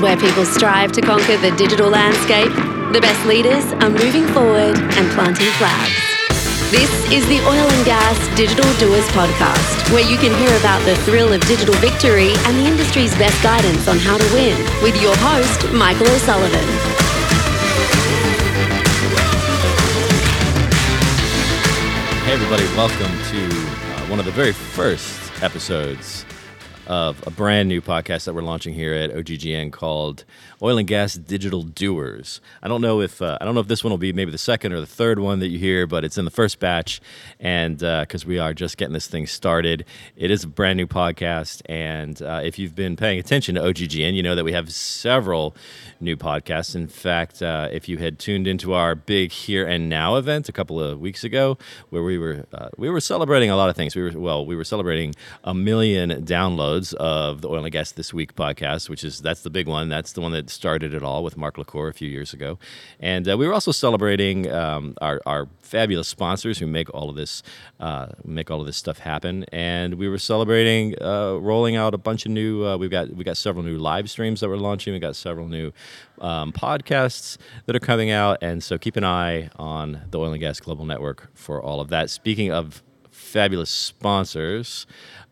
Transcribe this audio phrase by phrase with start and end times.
[0.00, 2.48] where people strive to conquer the digital landscape,
[2.92, 5.92] the best leaders are moving forward and planting flags.
[6.70, 10.96] This is the Oil and Gas Digital Doers Podcast, where you can hear about the
[11.04, 15.14] thrill of digital victory and the industry's best guidance on how to win with your
[15.16, 16.64] host, Michael O'Sullivan.
[22.24, 26.24] Hey, everybody, welcome to uh, one of the very first episodes
[26.90, 30.24] of a brand new podcast that we're launching here at OGGN called
[30.60, 32.40] Oil and Gas Digital Doers.
[32.64, 34.38] I don't know if uh, I don't know if this one will be maybe the
[34.38, 37.00] second or the third one that you hear, but it's in the first batch,
[37.38, 39.84] and because uh, we are just getting this thing started,
[40.16, 41.62] it is a brand new podcast.
[41.66, 45.54] And uh, if you've been paying attention to OGGN, you know that we have several
[46.00, 46.74] new podcasts.
[46.74, 50.52] In fact, uh, if you had tuned into our big Here and Now event a
[50.52, 51.58] couple of weeks ago,
[51.90, 53.94] where we were uh, we were celebrating a lot of things.
[53.94, 58.14] We were well, we were celebrating a million downloads of the Oil and Gas This
[58.14, 59.88] Week podcast, which is that's the big one.
[59.88, 62.58] That's the one that started it all with Mark LaCour a few years ago.
[62.98, 67.16] And uh, we were also celebrating um, our, our fabulous sponsors who make all of
[67.16, 67.42] this
[67.78, 69.44] uh, make all of this stuff happen.
[69.52, 72.66] And we were celebrating uh, rolling out a bunch of new.
[72.66, 74.92] Uh, we've got we got several new live streams that we're launching.
[74.92, 75.72] We got several new
[76.20, 78.38] um, podcasts that are coming out.
[78.42, 81.88] And so keep an eye on the Oil and Gas Global Network for all of
[81.88, 82.10] that.
[82.10, 84.86] Speaking of fabulous sponsors.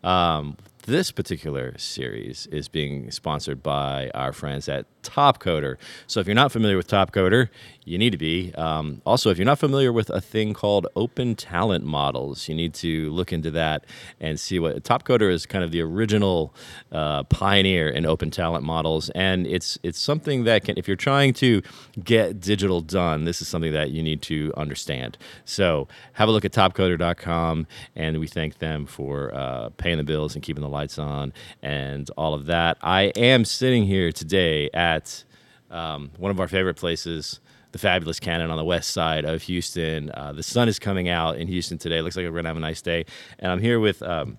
[0.05, 0.56] Um,
[0.89, 5.77] this particular series is being sponsored by our friends at Topcoder.
[6.06, 7.50] So if you're not familiar with Topcoder,
[7.84, 8.55] you need to be.
[8.55, 12.75] Um, also, if you're not familiar with a thing called open talent models, you need
[12.75, 13.84] to look into that
[14.20, 16.55] and see what Topcoder is kind of the original
[16.92, 19.11] uh, pioneer in open talent models.
[19.11, 21.62] And it's it's something that can, if you're trying to
[22.02, 25.17] get digital done, this is something that you need to understand.
[25.45, 30.34] So have a look at topcoder.com, and we thank them for uh, paying the bills
[30.34, 32.79] and keeping the lights on and all of that.
[32.81, 35.25] I am sitting here today at
[35.70, 37.41] um, one of our favorite places,
[37.73, 40.11] the fabulous Cannon on the west side of Houston.
[40.13, 42.01] Uh, the sun is coming out in Houston today.
[42.01, 43.05] Looks like we're gonna have a nice day.
[43.39, 44.02] And I'm here with.
[44.02, 44.39] Um,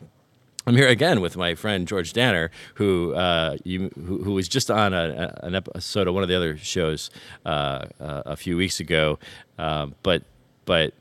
[0.67, 4.69] I'm here again with my friend George Danner, who uh, you, who, who, was just
[4.69, 7.09] on a, an episode of one of the other shows
[7.45, 9.17] uh, uh a few weeks ago.
[9.57, 10.21] Um, but
[10.65, 10.93] but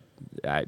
[0.42, 0.64] I,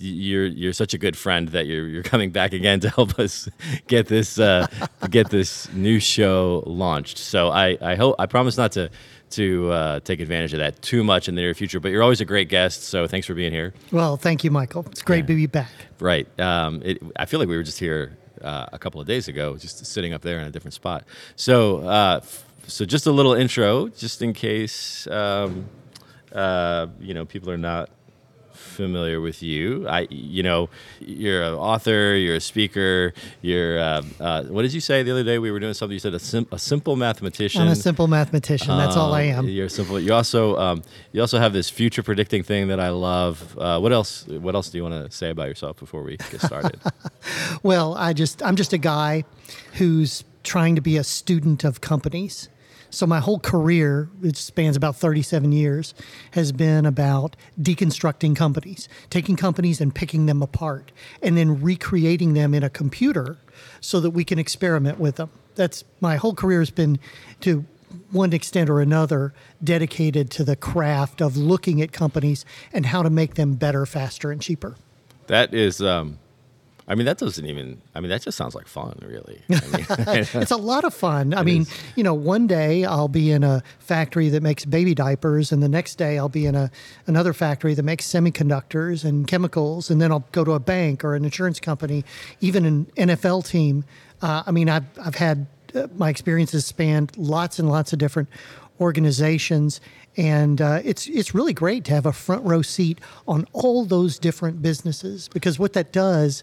[0.00, 3.48] you're you're such a good friend that you're you're coming back again to help us
[3.86, 4.66] get this uh,
[5.10, 7.18] get this new show launched.
[7.18, 8.90] So I I hope I promise not to
[9.30, 11.80] to uh, take advantage of that too much in the near future.
[11.80, 13.72] But you're always a great guest, so thanks for being here.
[13.92, 14.86] Well, thank you, Michael.
[14.90, 15.26] It's great yeah.
[15.26, 15.70] to be back.
[16.00, 16.26] Right.
[16.40, 19.56] Um, it, I feel like we were just here uh, a couple of days ago,
[19.56, 21.04] just sitting up there in a different spot.
[21.36, 25.66] So uh, f- so just a little intro, just in case um,
[26.32, 27.90] uh, you know people are not
[28.80, 29.86] familiar with you.
[29.88, 30.68] I, you know,
[31.00, 33.78] you're an author, you're a speaker, you're.
[33.78, 35.38] Uh, uh, what did you say the other day?
[35.38, 35.92] We were doing something.
[35.92, 37.62] You said a, sim- a simple mathematician.
[37.62, 38.76] I'm a simple mathematician.
[38.76, 39.44] That's all I am.
[39.44, 40.00] Uh, you're simple.
[40.00, 40.82] You also um,
[41.12, 43.56] you also have this future predicting thing that I love.
[43.58, 44.26] Uh, what else?
[44.26, 46.80] What else do you want to say about yourself before we get started?
[47.62, 49.24] well, I just I'm just a guy
[49.74, 52.48] who's trying to be a student of companies.
[52.90, 55.94] So my whole career, which spans about 37 years,
[56.32, 60.90] has been about deconstructing companies, taking companies and picking them apart,
[61.22, 63.38] and then recreating them in a computer
[63.80, 65.30] so that we can experiment with them.
[65.54, 66.98] That's my whole career has been
[67.40, 67.64] to
[68.10, 73.10] one extent or another dedicated to the craft of looking at companies and how to
[73.10, 74.76] make them better, faster, and cheaper.
[75.26, 76.18] That is um,
[76.90, 77.80] I mean, that doesn't even.
[77.94, 79.40] I mean, that just sounds like fun, really.
[79.48, 79.86] I mean,
[80.42, 81.32] it's a lot of fun.
[81.38, 81.72] I mean, is.
[81.94, 85.68] you know, one day I'll be in a factory that makes baby diapers, and the
[85.68, 86.68] next day I'll be in a
[87.06, 91.14] another factory that makes semiconductors and chemicals, and then I'll go to a bank or
[91.14, 92.04] an insurance company,
[92.40, 93.84] even an NFL team.
[94.20, 95.46] Uh, I mean, I've I've had
[95.76, 98.28] uh, my experiences spanned lots and lots of different
[98.80, 99.80] organizations,
[100.16, 104.18] and uh, it's it's really great to have a front row seat on all those
[104.18, 106.42] different businesses because what that does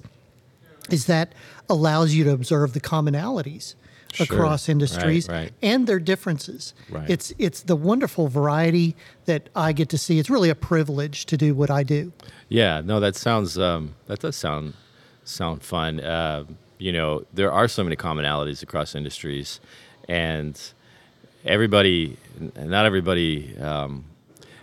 [0.89, 1.34] is that
[1.69, 3.75] allows you to observe the commonalities
[4.13, 4.25] sure.
[4.25, 5.54] across industries right, right.
[5.62, 6.74] and their differences.
[6.89, 7.10] Right.
[7.10, 8.95] It's it's the wonderful variety
[9.25, 10.19] that I get to see.
[10.19, 12.12] It's really a privilege to do what I do.
[12.50, 14.74] Yeah, no, that sounds um, that does sound
[15.24, 16.00] sound fun.
[16.00, 16.45] Uh,
[16.78, 19.60] you know, there are so many commonalities across industries,
[20.07, 20.60] and
[21.45, 22.18] everybody,
[22.56, 23.57] not everybody.
[23.57, 24.06] Um,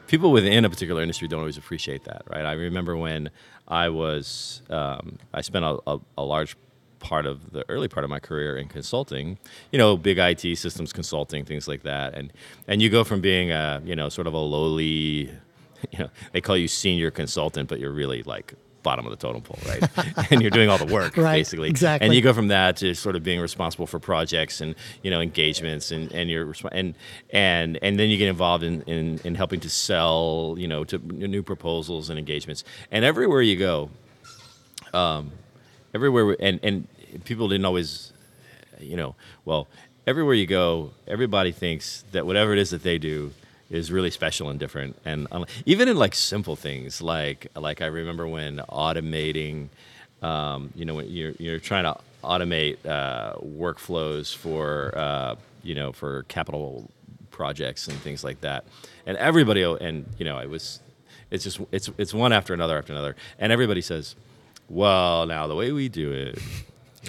[0.07, 2.45] people within a particular industry don't always appreciate that, right?
[2.45, 3.31] I remember when
[3.69, 6.57] I was um, I spent a, a, a, large
[6.99, 9.39] part of the early part of my career in consulting,
[9.73, 12.33] you know, big IT systems consulting, things like that, and
[12.69, 15.31] and you go from being a you know sort of a lowly,
[15.91, 19.43] you know, they call you senior consultant, but you're really like bottom of the totem
[19.43, 20.31] pole, right?
[20.31, 21.69] and you're doing all the work, Right, basically.
[21.69, 22.07] exactly.
[22.07, 25.21] And you go from that to sort of being responsible for projects and you know
[25.21, 26.95] engagements, and and you're and
[27.31, 30.99] and and then you get involved in in, in helping to sell, you know, to
[30.99, 32.63] new proposals and engagements.
[32.93, 33.91] And everywhere you go,
[34.93, 35.33] um,
[35.93, 36.87] everywhere and and
[37.25, 38.13] people didn't always
[38.81, 39.15] you know
[39.45, 39.69] well
[40.07, 43.33] everywhere you go everybody thinks that whatever it is that they do
[43.71, 44.97] is really special and different.
[45.05, 49.69] And um, even in like simple things like like i remember when automating
[50.23, 55.93] um, you know when you're, you're trying to automate uh, workflows for uh, you know
[55.93, 56.91] for capital
[57.31, 58.65] projects and things like that.
[59.07, 60.81] And everybody and you know it was
[61.31, 63.17] it's just it's it's one after another after another.
[63.39, 64.17] And everybody says
[64.69, 66.39] well now the way we do it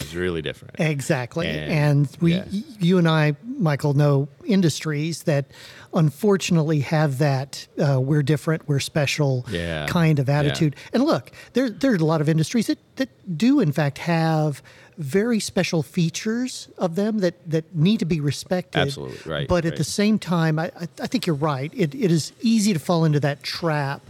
[0.01, 1.47] is really different Exactly.
[1.47, 2.43] And- And, we, yeah.
[2.79, 5.45] you and I, Michael, know industries that
[5.93, 9.85] unfortunately have that uh, we're different, we're special Yeah.
[9.87, 10.39] kind of Yeah.
[10.39, 10.75] attitude.
[10.93, 14.61] And look, there, there's a lot of industries that, that do, in fact, have
[14.97, 18.79] very special features of them that, that need to be respected.
[18.79, 21.69] Absolutely, right, But at the same time, I, I I think you're right.
[21.75, 24.01] It, it is easy to fall into that trap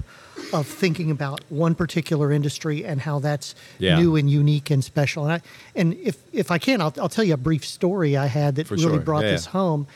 [0.54, 3.98] of thinking about one particular industry and how that's Yeah.
[4.00, 5.24] new and unique and special.
[5.26, 5.42] And, I,
[5.76, 8.68] and if if I can, I'll, I'll tell you a brief story I had that
[8.68, 9.00] For really sure.
[9.00, 9.88] brought Yeah, this home.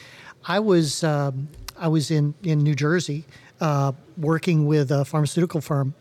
[0.46, 3.26] I was um, I was in in New Jersey
[3.62, 5.94] uh, working with a pharmaceutical firm,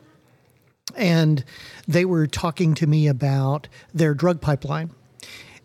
[0.97, 1.45] and
[1.87, 4.91] they were talking to me about their drug pipeline.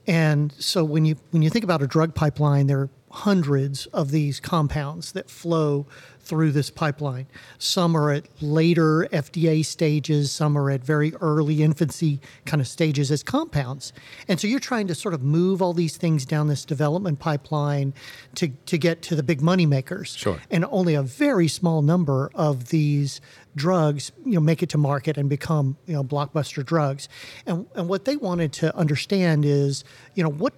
[0.06, 4.10] And so when you when you think about a drug pipeline, there are hundreds of
[4.12, 5.86] these compounds that flow
[6.24, 7.28] through this pipeline.
[7.58, 13.12] Some are at later FDA stages, some are at very early infancy kind of stages
[13.12, 13.94] as compounds.
[14.28, 17.94] And so you're trying to sort of move all these things down this development pipeline
[18.36, 20.16] to, to get to the big money makers.
[20.16, 20.40] Sure.
[20.50, 23.20] And only a very small number of these
[23.56, 27.10] drugs, you know, make it to market and become, you know, blockbuster drugs.
[27.46, 29.84] And and what they wanted to understand is,
[30.16, 30.54] you know, what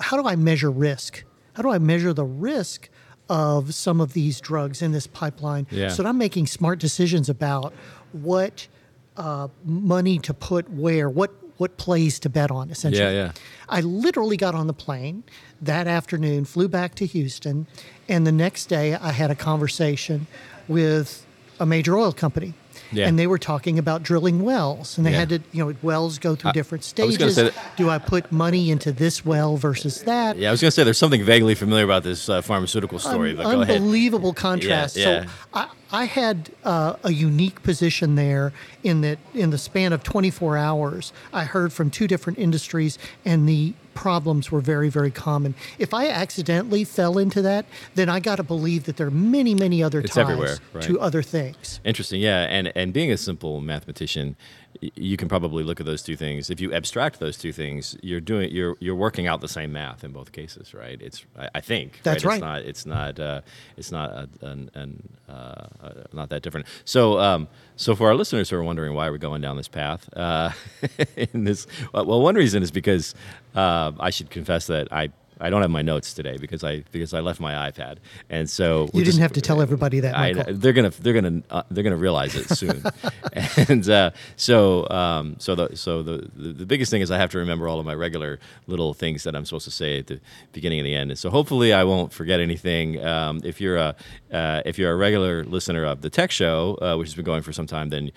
[0.00, 1.24] how do I measure risk?
[1.54, 2.88] How do I measure the risk
[3.30, 5.88] of some of these drugs in this pipeline Yeah.
[5.88, 7.72] so that I'm making smart decisions about
[8.12, 8.66] what
[9.16, 13.02] uh, money to put where, what what plays to bet on, essentially.
[13.04, 13.32] Yeah, yeah.
[13.68, 15.24] I literally got on the plane
[15.60, 17.66] that afternoon, flew back to Houston,
[18.08, 20.26] and the next day I had a conversation
[20.68, 21.26] with
[21.60, 22.54] a major oil company.
[22.92, 23.06] Yeah.
[23.06, 25.18] And they were talking about drilling wells, and they Yeah.
[25.18, 27.34] had to, you know, wells go through different I was stages.
[27.36, 30.36] say that- Do I put money into this well versus that?
[30.36, 33.34] Yeah, I was going to say there's something vaguely familiar about this uh, pharmaceutical story,
[33.34, 33.76] but go ahead.
[33.76, 34.96] unbelievable contrast.
[34.96, 35.24] yeah.
[35.24, 38.52] So I, I had uh, a unique position there
[38.82, 43.48] in that in the span of 24 hours, I heard from two different industries, and
[43.48, 45.54] the problems were very, very common.
[45.78, 49.54] If I accidentally fell into that, then I got to believe that there are many,
[49.54, 50.82] many other It's ties right.
[50.84, 51.80] to other things.
[51.84, 54.36] Interesting, yeah, and and being a simple mathematician,
[54.80, 56.48] you can probably look at those two things.
[56.48, 60.04] If you abstract those two things, you're doing you're you're working out the same math
[60.04, 61.00] in both cases, right?
[61.00, 62.40] It's I, I think That's right.
[62.40, 62.64] right.
[62.64, 63.40] It's not it's not uh,
[63.76, 66.66] it's not a, an, an, uh, uh, not that different.
[66.84, 70.08] So um, so for our listeners who are wondering why we're going down this path,
[70.16, 70.50] uh,
[71.16, 73.14] in this well, well, one reason is because
[73.54, 75.10] uh, I should confess that I.
[75.40, 77.96] I don't have my notes today because I because I left my iPad,
[78.28, 81.42] and so You didn't just- have to tell everybody that, I, they're gonna they're gonna
[81.50, 82.82] uh, they're gonna realize it soon,
[83.68, 87.30] and uh, so um, so the so the, the the biggest thing is I have
[87.30, 90.20] to remember all of my regular little things that I'm supposed to say at the
[90.52, 93.02] beginning and the end, and so hopefully I won't forget anything.
[93.04, 93.96] Um, if you're a
[94.32, 97.42] uh, if you're a regular listener of the Tech Show, uh, which has been going
[97.42, 98.12] for some time, then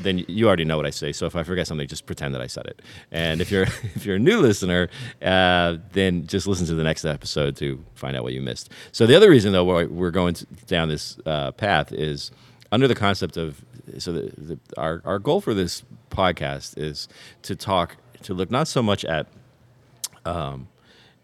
[0.00, 1.12] then you already know what I say.
[1.12, 2.82] So if I forget something, just pretend that I said it.
[3.10, 3.62] And if you're
[3.94, 4.88] if you're a new listener,
[5.22, 8.70] uh, then just listen to the next episode to find out what you missed.
[8.92, 12.30] So the other reason, though, why we're going down this uh, path is
[12.72, 13.64] under the concept of
[13.98, 17.08] so the, the, our our goal for this podcast is
[17.42, 19.26] to talk to look not so much at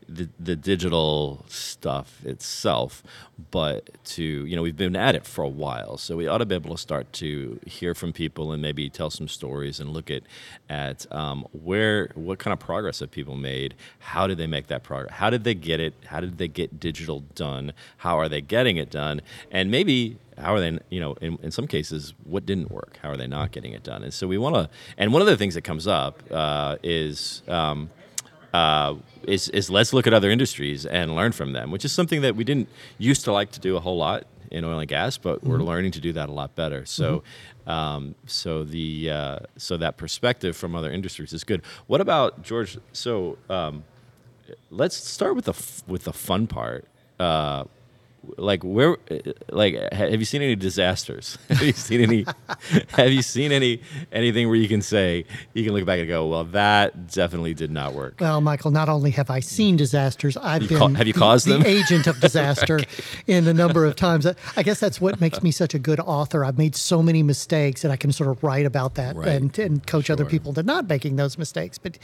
[0.08, 3.02] the, the digital stuff itself,
[3.50, 5.98] but to, you know, we've been at it for a while.
[5.98, 9.10] So we ought to be able to start to hear from people and maybe tell
[9.10, 10.22] some stories and look at,
[10.68, 13.74] at um, where, what kind of progress have people made?
[13.98, 15.14] How did they make that progress?
[15.14, 15.94] How did they get it?
[16.06, 17.72] How did they get digital done?
[17.98, 19.20] How are they getting it done?
[19.50, 23.08] And maybe how are they you know in, in some cases what didn't work how
[23.08, 25.36] are they not getting it done and so we want to and one of the
[25.36, 27.88] things that comes up uh, is um,
[28.56, 28.94] uh,
[29.34, 32.34] is, is let's look at other industries and learn from them, which is something that
[32.36, 35.42] we didn't used to like to do a whole lot in oil and gas, but
[35.44, 36.84] we're learning to do that a lot better.
[36.86, 37.22] So,
[37.66, 41.60] um, so the uh, so that perspective from other industries is good.
[41.86, 42.78] What about George?
[42.92, 43.84] So um,
[44.70, 46.86] let's start with the f- with the fun part.
[47.18, 47.64] Uh,
[48.38, 48.96] like where
[49.50, 52.26] like have you seen any disasters have you seen any
[52.88, 53.80] have you seen any
[54.10, 57.70] anything where you can say you can look back and go well that definitely did
[57.70, 59.78] not work Well, Michael, not only have I seen mm.
[59.78, 61.66] disasters, I've You been ca- have you the, caused the them?
[61.66, 62.80] agent of disaster
[63.28, 64.26] in a number of times.
[64.56, 66.44] I guess that's what makes me such a good author.
[66.44, 69.28] I've made so many mistakes that I can sort of write about that Right.
[69.28, 71.78] and, and coach other people to not making those mistakes.
[71.78, 71.96] But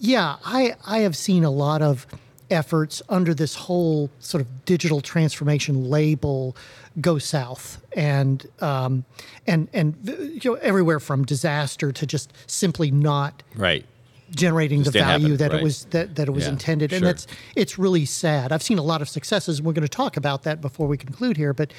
[0.00, 2.06] yeah, I, I have seen a lot of
[2.50, 6.56] efforts under this whole sort of digital transformation label
[7.00, 9.04] go south and um,
[9.46, 9.96] and and
[10.42, 13.84] you know everywhere from disaster to just simply not right
[14.30, 15.60] generating the Just didn't value happen, that right.
[15.60, 17.08] it was that, that it was Yeah, intended and sure.
[17.08, 17.26] that's
[17.56, 20.44] it's really sad i've seen a lot of successes and we're going to talk about
[20.44, 21.72] that before we conclude here but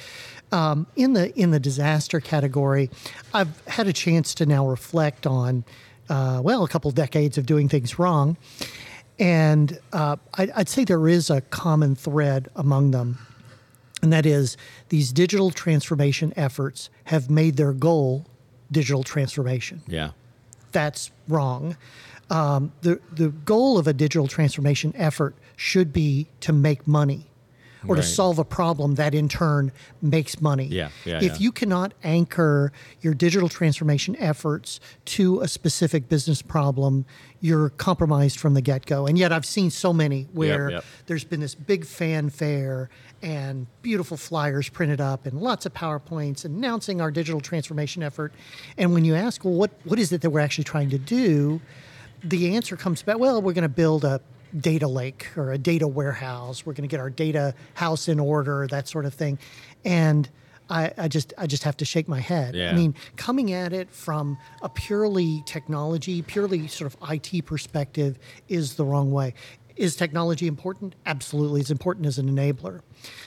[0.50, 2.90] um, in the in the disaster category
[3.32, 5.64] i've had a chance to now reflect on
[6.08, 8.36] uh, well a couple decades of doing things wrong
[9.18, 13.18] and uh, I, i'd say there is a common thread among them
[14.02, 14.56] and that is
[14.88, 18.26] these digital transformation efforts have made their goal
[18.72, 19.82] digital transformation.
[19.86, 20.10] Yeah.
[20.72, 21.76] That's wrong.
[22.30, 27.26] Um, the the goal of a digital transformation effort should be to make money
[27.88, 30.66] or to solve a problem that in turn makes money.
[30.66, 31.36] Yeah, yeah, if yeah.
[31.38, 37.04] you cannot anchor your digital transformation efforts to a specific business problem,
[37.40, 39.06] you're compromised from the get go.
[39.06, 40.84] And yet, I've seen so many where yep.
[41.06, 42.88] there's been this big fanfare
[43.22, 48.32] and beautiful flyers printed up and lots of PowerPoints announcing our digital transformation effort.
[48.76, 51.60] And when you ask, well, what, what is it that we're actually trying to do?
[52.24, 54.20] The answer comes back, well, we're going to build a
[54.58, 56.66] data lake or a data warehouse.
[56.66, 59.38] We're going to get our data house in order, that sort of thing.
[59.84, 60.28] And
[60.70, 62.54] I, I just I just have to shake my head.
[62.54, 62.70] Yeah.
[62.70, 68.18] I mean, coming at it from a purely technology, purely sort of IT perspective
[68.48, 69.34] is the wrong way.
[69.76, 70.94] Is technology important?
[71.06, 72.80] Absolutely, it's important as an enabler.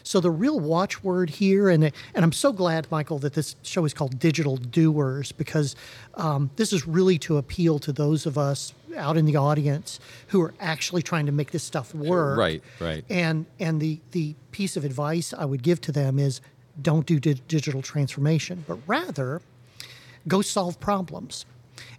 [0.03, 3.94] So the real watchword here, and and I'm so glad, Michael, that this show is
[3.94, 5.75] called Digital Doers because
[6.15, 10.41] um, this is really to appeal to those of us out in the audience who
[10.41, 12.37] are actually trying to make this stuff work.
[12.37, 13.03] Right, right.
[13.09, 16.41] And and the the piece of advice I would give to them is
[16.81, 19.41] don't do di- digital transformation, but rather
[20.27, 21.45] go solve problems.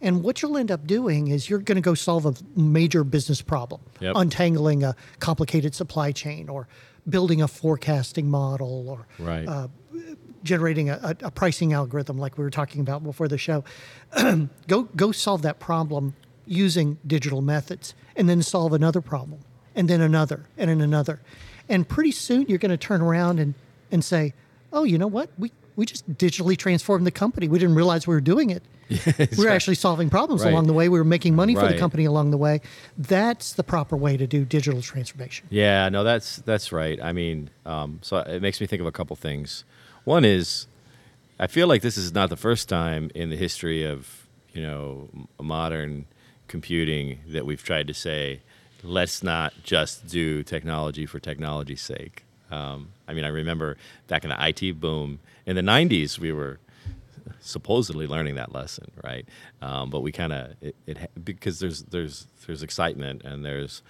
[0.00, 3.42] And what you'll end up doing is you're going to go solve a major business
[3.42, 4.14] problem, Yep.
[4.16, 6.66] untangling a complicated supply chain or
[7.08, 9.68] building a forecasting model or right uh,
[10.42, 13.64] generating a, a, a pricing algorithm like we were talking about before the show.
[14.66, 16.14] go go solve that problem
[16.46, 19.40] using digital methods and then solve another problem
[19.74, 21.20] and then another and then another.
[21.68, 23.54] And pretty soon you're going to turn around and,
[23.90, 24.32] and say,
[24.72, 25.30] oh, you know what?
[25.38, 27.48] We, we just digitally transformed the company.
[27.48, 28.62] We didn't realize we were doing it.
[29.36, 30.52] we were actually solving problems Right.
[30.52, 30.88] along the way.
[30.88, 32.60] We were making money for the company along the way.
[32.96, 35.48] That's the proper way to do digital transformation.
[35.50, 37.02] Yeah, no, that's that's right.
[37.02, 39.64] I mean, um, so it makes me think of a couple things.
[40.04, 40.68] One is,
[41.40, 45.08] I feel like this is not the first time in the history of you know
[45.42, 46.06] modern
[46.48, 48.40] computing that we've tried to say,
[48.82, 52.24] let's not just do technology for technology's sake.
[52.50, 53.76] Um, I mean, I remember
[54.06, 56.58] back in the IT boom in the '90s, we were
[57.40, 59.26] supposedly learning that lesson, right?
[59.60, 63.82] Um, but we kind of it, it because there's there's there's excitement and there's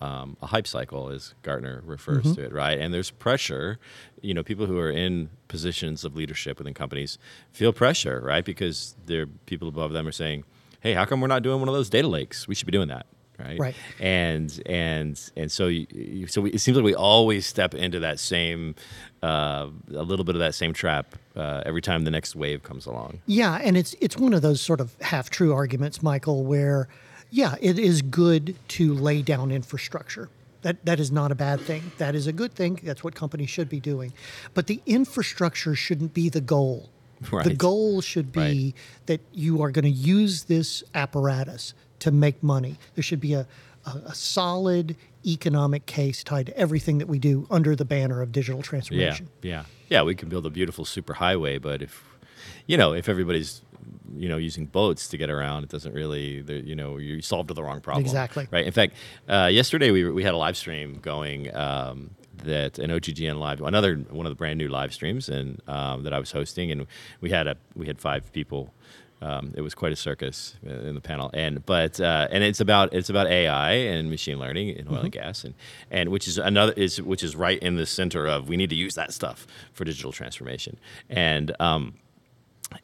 [0.00, 2.78] um, a hype cycle, as Gartner refers to it, right?
[2.78, 3.78] And there's pressure.
[4.20, 7.16] You know, people who are in positions of leadership within companies
[7.52, 8.44] feel pressure, right?
[8.44, 10.44] Because there people above them are saying,
[10.84, 12.46] "Hey, how come we're not doing one of those data lakes?
[12.46, 13.06] We should be doing that."
[13.38, 13.58] Right.
[13.58, 13.74] Right.
[13.98, 18.20] And and and so you, so we, it seems like we always step into that
[18.20, 18.76] same
[19.22, 22.86] uh, a little bit of that same trap uh, every time the next wave comes
[22.86, 23.20] along.
[23.26, 26.88] Yeah, and it's it's one of those sort of half true arguments, Michael, where
[27.30, 30.28] yeah, it is good to lay down infrastructure.
[30.62, 31.90] That that is not a bad thing.
[31.98, 32.78] That is a good thing.
[32.84, 34.12] That's what companies should be doing.
[34.54, 36.88] But the infrastructure shouldn't be the goal.
[37.44, 38.74] The goal should be Right.
[39.06, 42.76] that you are going to use this apparatus to make money.
[42.94, 43.46] There should be a,
[43.86, 48.30] a, a solid economic case tied to everything that we do under the banner of
[48.32, 49.28] digital transformation.
[49.42, 49.64] yeah, yeah.
[49.88, 50.02] yeah.
[50.02, 52.02] We can build a beautiful superhighway, but if
[52.66, 53.62] you know, if everybody's
[54.16, 57.48] you know using boats to get around, it doesn't really, the- you know, you solved
[57.54, 58.04] the wrong problem.
[58.04, 58.46] Exactly.
[58.50, 58.66] Right.
[58.66, 58.94] In fact,
[59.28, 61.54] uh, yesterday we we had a live stream going.
[61.54, 62.10] Um,
[62.44, 66.12] that an OGGN live, another one of the brand new live streams, and um, that
[66.12, 66.86] I was hosting, and
[67.20, 68.72] we had a we had five people.
[69.22, 72.60] Um, it was quite a circus uh, in the panel, and but uh, and it's
[72.60, 75.54] about it's about AI and machine learning in oil and gas, and
[75.90, 78.76] and which is another is which is right in the center of we need to
[78.76, 81.94] use that stuff for digital transformation, and um,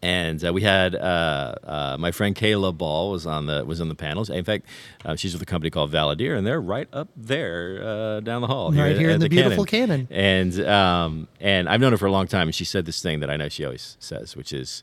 [0.02, 3.88] and uh, we had uh, uh, my friend Kayla Ball was on the was on
[3.88, 4.30] the panels.
[4.30, 4.66] In fact,
[5.04, 8.46] uh, she's with a company called Valadier, and they're right up there uh, down the
[8.46, 10.08] hall, Right at- here in at the beautiful Cannon.
[10.10, 13.20] And um, and I've known her for a long time, and she said this thing
[13.20, 14.82] that I know she always says, which is.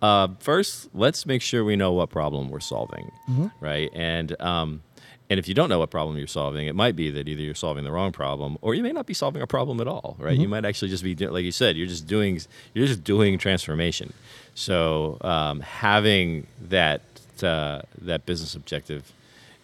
[0.00, 3.46] Uh, first, let's make sure we know what problem we're solving, Mm-hmm.
[3.60, 3.88] right?
[3.94, 4.82] And um,
[5.30, 7.54] and if you don't know what problem you're solving, it might be that either you're
[7.54, 10.32] solving the wrong problem, or you may not be solving a problem at all, right?
[10.32, 10.42] Mm-hmm.
[10.42, 12.40] You might actually just be, like you said, you're just doing
[12.74, 14.12] you're just doing transformation.
[14.54, 17.00] So um, having that
[17.42, 19.12] uh, that business objective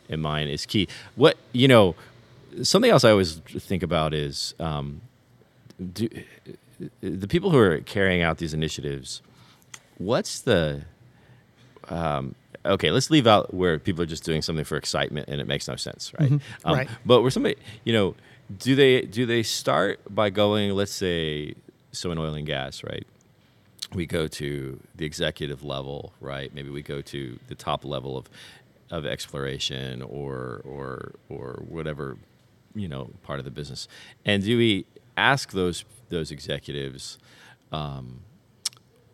[0.08, 0.88] in mind is key.
[1.16, 1.94] What you know,
[2.62, 5.02] something else I always think about is um,
[5.92, 6.08] do,
[7.00, 9.20] the people who are carrying out these initiatives.
[9.98, 10.82] What's the
[11.88, 12.34] um,
[12.68, 12.90] okay?
[12.90, 15.76] Let's leave out where people are just doing something for excitement and it makes no
[15.76, 16.30] sense, right?
[16.64, 16.88] Um, Right.
[17.04, 18.14] But where somebody, you know,
[18.58, 20.72] do they do they start by going?
[20.72, 21.54] Let's say,
[21.92, 23.06] so in oil and gas, right?
[23.94, 26.52] we go to the executive level, right?
[26.54, 28.28] Maybe we go to the top level of
[28.90, 32.16] of exploration or or or whatever
[32.74, 33.88] you know part of the business.
[34.24, 37.18] And do we ask those those executives,
[37.72, 38.20] um,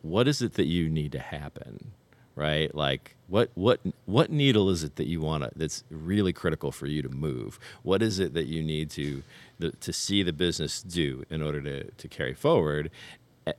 [0.03, 1.93] what is it that you need to happen,
[2.35, 2.75] right?
[2.75, 6.87] Like what what what needle is it that you want to that's really critical for
[6.87, 7.59] you to move?
[7.83, 9.25] What is it that you need to
[9.59, 12.93] the, to see the business do in order to to carry forward?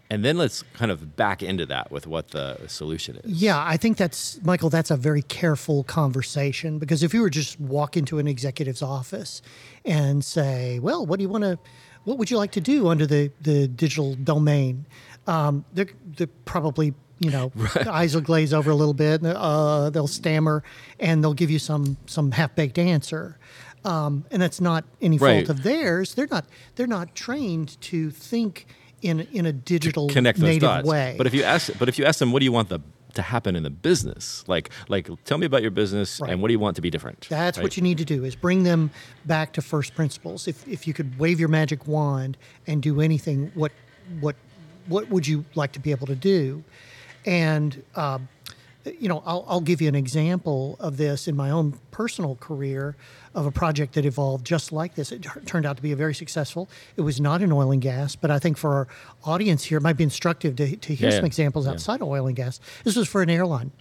[0.09, 3.29] And then let's kind of back into that with what the solution is.
[3.29, 4.69] Yeah, I think that's Michael.
[4.69, 9.41] That's a very careful conversation because if you were just walk into an executive's office
[9.83, 11.59] and say, "Well, what do you want to?
[12.05, 14.85] What would you like to do under the the digital domain?"
[15.27, 19.21] Um, they're they're probably you know the eyes will glaze over a little bit.
[19.21, 20.63] and, Uh, they'll stammer
[20.99, 23.37] and they'll give you some some half baked answer.
[23.83, 25.45] Um, and that's not any Right.
[25.45, 26.15] fault of theirs.
[26.15, 26.45] They're not
[26.75, 28.65] they're not trained to think
[29.01, 30.87] in in a digital Connect those native dots.
[30.87, 31.15] way.
[31.17, 32.79] But if you ask, but if you ask them, what do you want the
[33.13, 34.43] to happen in the business?
[34.47, 36.31] Like, like, tell me about your business Right.
[36.31, 37.27] and what do you want to be different?
[37.29, 37.63] That's right?
[37.63, 38.89] what you need to do is bring them
[39.25, 40.47] back to first principles.
[40.49, 42.35] If, if you could wave your magic wand
[42.67, 43.71] and do anything, what
[44.19, 44.35] what
[44.87, 46.63] what would you like to be able to do?
[47.25, 48.27] And um,
[48.99, 52.95] you know, I'll, I'll give you an example of this in my own personal career
[53.33, 55.11] of a project that evolved just like this.
[55.11, 56.69] It tur- turned out to be a very successful.
[56.95, 58.87] It was not in oil and gas, but I think for our
[59.23, 61.71] audience here, it might be instructive to, to hear Yeah, some examples Yeah.
[61.73, 62.59] outside of oil and gas.
[62.83, 63.71] This was for an airline.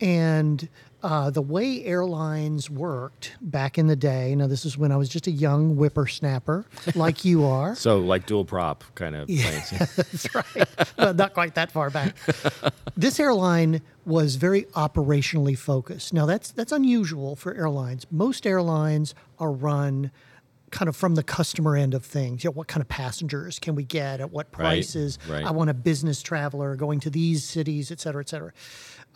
[0.00, 0.68] And
[1.02, 5.08] uh, the way airlines worked back in the day, now this is when I was
[5.08, 7.74] just a young whippersnapper like you are.
[7.74, 9.70] So, like dual prop kind of planes.
[9.96, 10.68] That's right.
[10.98, 12.16] Well, not quite that far back.
[12.96, 16.12] this airline was very operationally focused.
[16.12, 18.06] Now that's that's unusual for airlines.
[18.10, 20.10] Most airlines are run
[20.70, 22.44] kind of from the customer end of things.
[22.44, 25.18] You know, what kind of passengers can we get at what Right, prices?
[25.28, 25.44] right.
[25.44, 28.52] I want a business traveler going to these cities, et cetera, et cetera.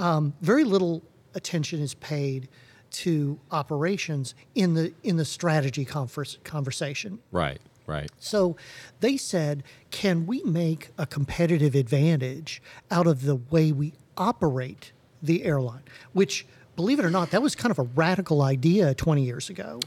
[0.02, 1.02] Um, very little
[1.34, 2.48] attention is paid
[2.90, 7.20] to operations in the in the strategy converse, conversation.
[7.30, 8.10] right, right.
[8.18, 8.56] So
[9.00, 12.60] they said, can we make a competitive advantage
[12.90, 15.84] out of the way we operate the airline?
[16.12, 19.78] Which, believe it or not, that was kind of a radical idea 20 years ago.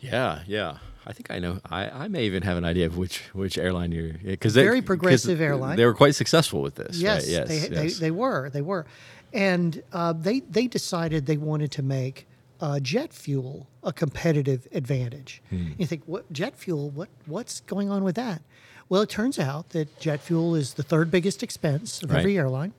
[0.00, 0.78] Yeah, yeah.
[1.06, 1.60] I think I know.
[1.70, 5.40] I, I may even have an idea of which which airline you're because Very progressive
[5.40, 5.76] airline.
[5.76, 6.98] They were quite successful with this.
[6.98, 7.32] Yes, right?
[7.32, 7.70] yes, they, yes.
[7.70, 8.50] They, they were.
[8.50, 8.86] They were.
[9.32, 12.26] And uh, they, they decided they wanted to make
[12.60, 15.42] uh, jet fuel a competitive advantage.
[15.50, 15.72] Hmm.
[15.78, 16.90] You think, what jet fuel?
[16.90, 18.42] What what's going on with that?
[18.88, 22.72] Well, it turns out that jet fuel is the third biggest expense of every airline,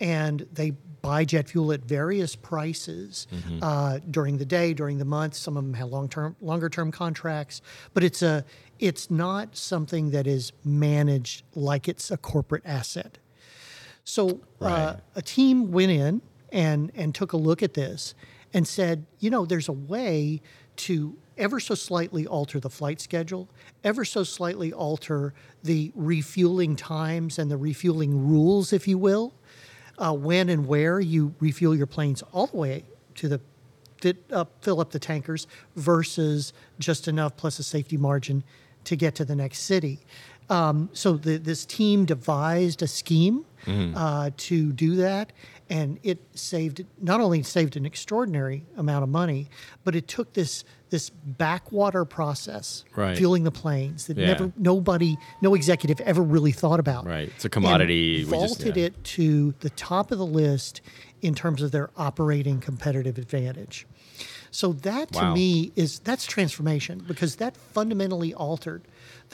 [0.00, 0.70] and they
[1.02, 3.58] buy jet fuel at various prices Mm-hmm.
[3.62, 5.34] uh, during the day, during the month.
[5.34, 7.60] Some of them have long term, longer term contracts,
[7.92, 8.44] but it's a
[8.78, 13.18] it's not something that is managed like it's a corporate asset.
[14.04, 18.14] So uh, a team went in and and took a look at this
[18.52, 20.40] and said, you know, there's a way
[20.76, 23.48] to ever so slightly alter the flight schedule,
[23.82, 29.34] ever so slightly alter the refueling times and the refueling rules, if you will,
[29.98, 32.84] uh, when and where you refuel your planes all the way
[33.16, 33.40] to the
[34.00, 38.44] fit up, fill up the tankers versus just enough plus a safety margin
[38.84, 39.98] to get to the next city.
[40.50, 45.32] Um, so the, this team devised a scheme uh, to do that,
[45.70, 49.48] and it saved not only saved an extraordinary amount of money,
[49.84, 53.16] but it took this this backwater process, Right.
[53.18, 54.26] fueling the planes that Yeah.
[54.26, 57.04] never nobody, no executive ever really thought about.
[57.04, 57.32] Right.
[57.34, 58.20] It's a commodity.
[58.22, 58.84] And We just- vaulted yeah.
[58.84, 60.82] it to the top of the list
[61.20, 63.86] in terms of their operating competitive advantage.
[64.52, 65.34] So that to Wow.
[65.34, 68.82] me is that's transformation because that fundamentally altered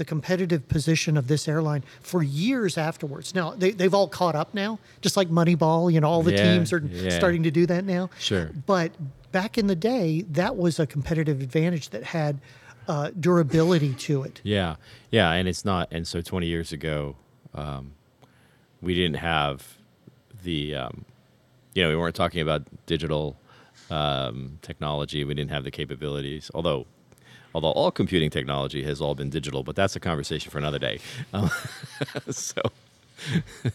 [0.01, 3.35] the competitive position of this airline for years afterwards.
[3.35, 5.93] Now they, they've all caught up now, just like Moneyball.
[5.93, 7.11] You know, all the Yeah, teams are yeah.
[7.11, 8.09] starting to do that now.
[8.19, 8.51] Sure.
[8.65, 8.93] But
[9.31, 12.41] back in the day, that was a competitive advantage that had
[12.89, 14.41] uh, durability to it.
[14.57, 14.77] Yeah,
[15.11, 15.89] yeah, and it's not.
[15.93, 17.17] And so 20 years ago,
[17.53, 17.93] um,
[18.81, 19.77] we didn't have
[20.43, 21.05] the, um,
[21.75, 23.37] you know, we weren't talking about digital
[23.91, 25.25] um, technology.
[25.25, 26.87] We didn't have the capabilities, although.
[27.55, 31.01] Although all computing technology has all been digital, but that's a conversation for another day.
[31.33, 31.51] Um,
[32.31, 32.63] so,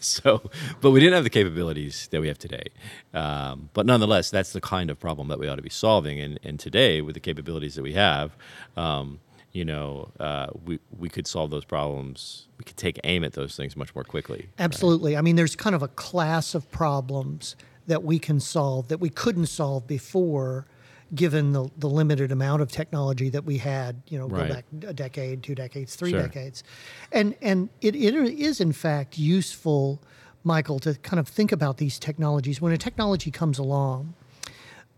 [0.00, 2.68] so, but we didn't have the capabilities that we have today.
[3.14, 6.20] Um, but nonetheless, that's the kind of problem that we ought to be solving.
[6.20, 8.36] And, and today, with the capabilities that we have,
[8.76, 9.20] um,
[9.56, 12.46] you know, uh, we we could solve those problems.
[12.58, 14.50] We could take aim at those things much more quickly.
[14.58, 15.16] Absolutely.
[15.16, 19.08] I mean, there's kind of a class of problems that we can solve that we
[19.08, 20.66] couldn't solve before,
[21.14, 24.02] given the, the limited amount of technology that we had.
[24.08, 24.48] You know, Right.
[24.48, 26.22] go back a decade, two decades, three Sure.
[26.22, 26.64] decades,
[27.12, 30.02] and and it, it is in fact useful,
[30.44, 34.14] Michael, to kind of think about these technologies when a technology comes along.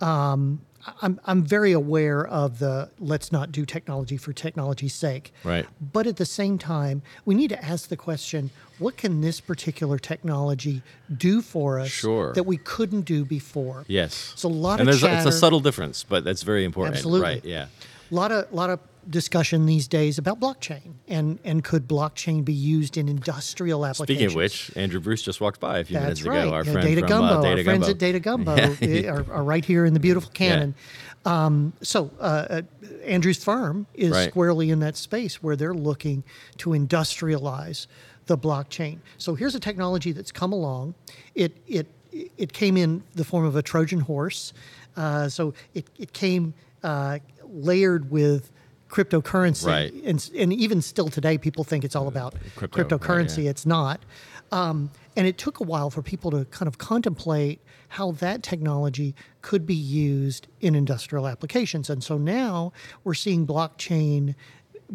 [0.00, 0.62] Um,
[1.02, 5.32] I'm I'm very aware of the let's not do technology for technology's sake.
[5.44, 5.66] Right.
[5.80, 9.98] But at the same time, we need to ask the question what can this particular
[9.98, 10.82] technology
[11.16, 12.32] do for us Sure.
[12.34, 13.84] that we couldn't do before?
[13.88, 14.30] Yes.
[14.34, 16.96] It's a lot and of there's it's a subtle difference, but that's very important.
[16.96, 17.22] Absolutely.
[17.28, 17.44] Right.
[17.44, 17.66] Yeah.
[18.10, 22.52] A lot of lot of discussion these days about blockchain and and could blockchain be
[22.52, 24.06] used in industrial applications?
[24.18, 26.40] Speaking of which, Andrew Bruce just walked by a few That's minutes right.
[26.46, 26.52] ago.
[26.54, 27.90] Our Yeah, friend Data from Gumbo, uh, Data our friends Gumbo.
[27.90, 28.20] at Data
[29.08, 30.74] Gumbo are, are right here in the beautiful Cannon.
[31.24, 32.62] Um, so uh, uh,
[33.04, 34.30] Andrew's firm is Right.
[34.30, 36.22] squarely in that space where they're looking
[36.58, 37.86] to industrialize
[38.26, 38.98] the blockchain.
[39.18, 40.94] So here's a technology that's come along.
[41.34, 44.52] It it it came in the form of a Trojan horse.
[44.96, 48.52] Uh, so it it came uh, layered with
[48.88, 49.92] cryptocurrency Right.
[50.04, 53.50] and, and even still today people think it's all about crypto, right, cryptocurrency yeah.
[53.50, 54.00] it's not.
[54.50, 59.14] Um, and it took a while for people to kind of contemplate how that technology
[59.42, 61.90] could be used in industrial applications.
[61.90, 62.72] And so now
[63.04, 64.34] we're seeing blockchain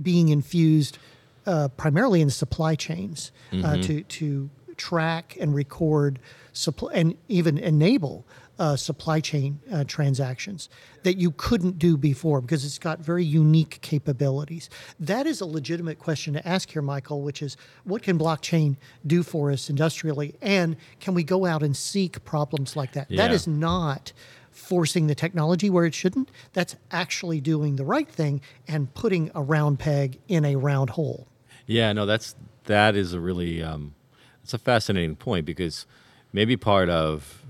[0.01, 0.97] being infused
[1.45, 3.31] uh, primarily in supply chains
[3.63, 6.19] uh, to, to track and record
[6.53, 8.25] supply and even enable
[8.59, 10.69] uh, supply chain uh, transactions
[11.03, 14.69] that you couldn't do before because it's got very unique capabilities.
[14.99, 19.23] That is a legitimate question to ask here, Michael, which is what can blockchain do
[19.23, 20.35] for us industrially?
[20.41, 23.09] And can we go out and seek problems like that?
[23.09, 23.35] That Yeah.
[23.35, 24.13] is not
[24.51, 26.29] forcing the technology where it shouldn't.
[26.53, 31.27] That's actually doing the right thing and putting a round peg in a round hole.
[31.65, 32.35] Yeah, no, that's
[32.65, 33.95] that is a really um,
[34.43, 35.85] it's a fascinating point because
[36.31, 37.42] maybe part of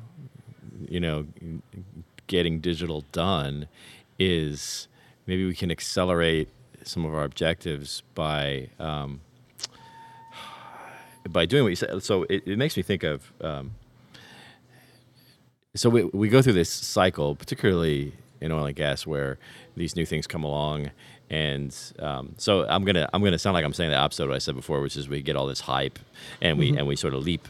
[0.89, 1.25] you know
[2.27, 3.67] getting digital done
[4.19, 4.87] is
[5.27, 6.49] maybe we can accelerate
[6.83, 9.21] some of our objectives by um,
[11.29, 12.03] by doing what you said.
[12.03, 13.31] So it, it makes me think of.
[13.41, 13.71] Um,
[15.75, 19.39] so we, we go through this cycle, particularly in oil and gas, where
[19.75, 20.91] these new things come along,
[21.29, 24.35] and um, so I'm gonna I'm gonna sound like I'm saying the opposite of what
[24.35, 25.97] I said before, which is we get all this hype,
[26.41, 27.47] and we and we sort of leap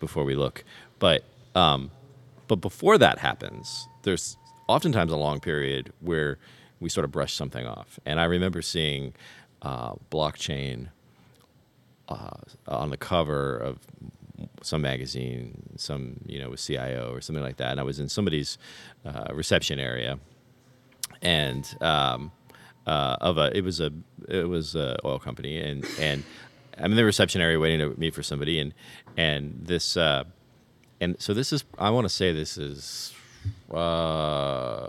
[0.00, 0.64] before we look,
[0.98, 1.90] but um,
[2.48, 4.36] but before that happens, there's
[4.68, 6.38] oftentimes a long period where
[6.80, 9.14] we sort of brush something off, and I remember seeing
[9.62, 10.88] uh, blockchain
[12.08, 12.30] uh,
[12.66, 13.78] on the cover of
[14.62, 17.72] some magazine, some you know, with CIO or something like that.
[17.72, 18.58] And I was in somebody's
[19.04, 20.18] uh, reception area,
[21.20, 22.32] and um,
[22.86, 23.92] uh, of a it was a
[24.28, 26.24] it was a oil company, and and
[26.78, 28.74] I'm in the reception area waiting to meet for somebody, and
[29.16, 30.24] and this uh,
[31.02, 33.12] and so this is I want to say this is.
[33.72, 34.86] Uh,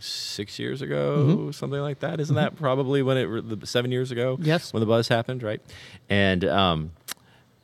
[0.00, 2.20] six years ago, something like that.
[2.20, 4.36] Isn't that probably when it the seven years ago?
[4.40, 4.72] Yes.
[4.72, 5.60] when the buzz happened, right?
[6.08, 6.92] And um,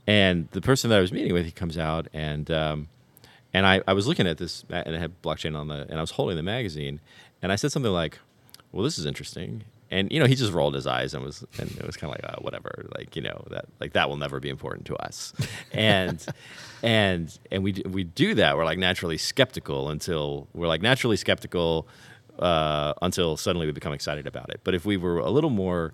[0.06, 2.88] and the person that I was meeting with, he comes out and um,
[3.52, 6.00] and I, I was looking at this and it had blockchain on the and I
[6.00, 7.00] was holding the magazine
[7.42, 8.18] and I said something like,
[8.72, 11.70] "Well, this is interesting." And you know, he just rolled his eyes and was and
[11.70, 14.40] it was kind of like, oh, whatever, like you know that like that will never
[14.40, 15.32] be important to us.
[15.72, 16.24] And
[16.82, 18.56] and and we we do that.
[18.56, 21.86] We're like naturally skeptical until we're like naturally skeptical
[22.38, 24.60] uh, until suddenly we become excited about it.
[24.64, 25.92] But if we were a little more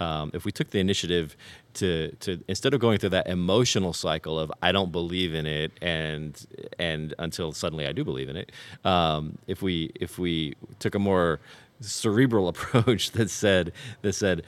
[0.00, 1.36] um, if we took the initiative
[1.74, 5.72] to to instead of going through that emotional cycle of I don't believe in it
[5.80, 6.44] and
[6.78, 8.52] and until suddenly I do believe in it,
[8.84, 11.40] um, if we if we took a more
[11.84, 14.42] cerebral approach that said that said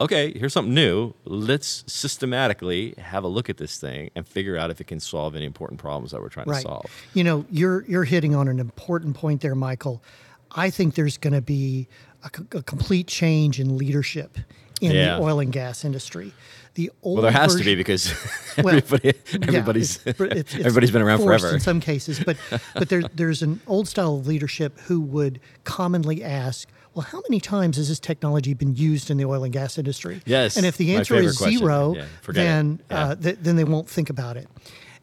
[0.00, 4.70] okay here's something new let's systematically have a look at this thing and figure out
[4.70, 7.82] if it can solve any important problems that we're trying to solve You know, you're
[7.86, 10.02] you're hitting on an important point there, Michael.
[10.52, 11.86] I think there's going to be
[12.24, 14.38] a, a complete change in leadership
[14.80, 15.16] in Yeah.
[15.16, 16.32] the oil and gas industry.
[16.74, 18.12] The old Well, there has to be because
[18.58, 21.52] Well, everybody, yeah, everybody's it's- it's- it's everybody's been around forever.
[21.54, 22.20] in some cases.
[22.24, 22.36] But
[22.74, 27.40] but there, there's an old style of leadership who would commonly ask, "Well, how many
[27.40, 30.76] times has this technology been used in the oil and gas industry?" Yes, and if
[30.76, 31.58] the answer is question.
[31.58, 32.96] zero, Yeah, then Yeah.
[33.04, 34.46] uh, th- then they won't think about it.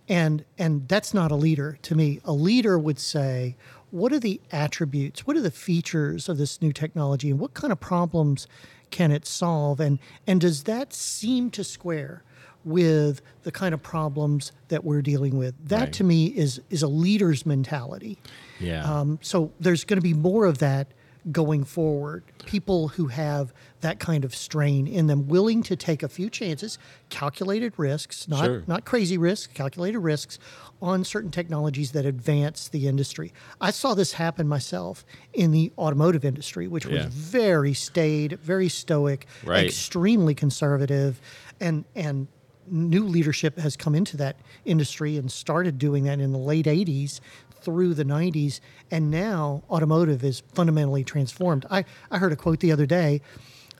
[0.08, 2.22] And and that's not a leader to me.
[2.24, 3.58] A leader would say,
[3.92, 5.28] "What are the attributes?
[5.28, 8.48] What are the features of this new technology, and what kind of problems
[8.92, 9.80] can it solve?
[9.80, 12.24] And and does that seem to square?"
[12.66, 15.54] with the kind of problems that we're dealing with.
[15.70, 15.94] That Right.
[15.94, 18.18] to me is is a leader's mentality.
[18.60, 20.88] yeah, Um, so there's going to be more of that
[21.32, 22.24] going forward.
[22.46, 26.78] People who have that kind of strain in them, willing to take a few chances,
[27.10, 28.64] calculated risks, not Sure.
[28.68, 30.40] not crazy risks, calculated risks
[30.82, 33.34] on certain technologies that advance the industry.
[33.60, 39.28] I saw this happen myself in the automotive industry, which was very staid, very stoic,
[39.46, 39.66] Right.
[39.66, 41.20] extremely conservative,
[41.60, 42.28] and and
[42.70, 44.36] new leadership has come into that
[44.66, 47.22] industry and started doing that in the late 80s
[47.68, 52.72] through the 90s and now automotive is fundamentally transformed i, I heard a quote the
[52.72, 53.20] other day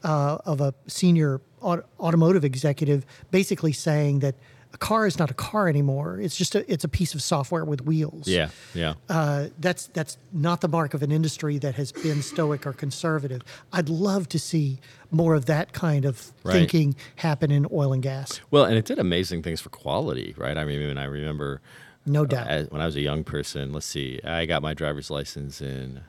[0.04, 4.36] uh, of a senior aut- automotive executive basically saying that
[4.74, 7.64] a car is not a car anymore it's just a, it's a piece of software
[7.64, 8.96] with wheels yeah, yeah.
[9.08, 13.42] uh, that's that's not the mark of an industry that has been stoic or conservative.
[13.72, 16.52] I'd love to see more of that kind of Right.
[16.54, 18.42] thinking happen in oil and gas.
[18.52, 20.58] Well, and it did amazing things for quality, right?
[20.58, 21.62] I mean, I remember
[22.08, 22.72] No uh, doubt.
[22.72, 26.02] when I was a young person, let's see, I got my driver's license in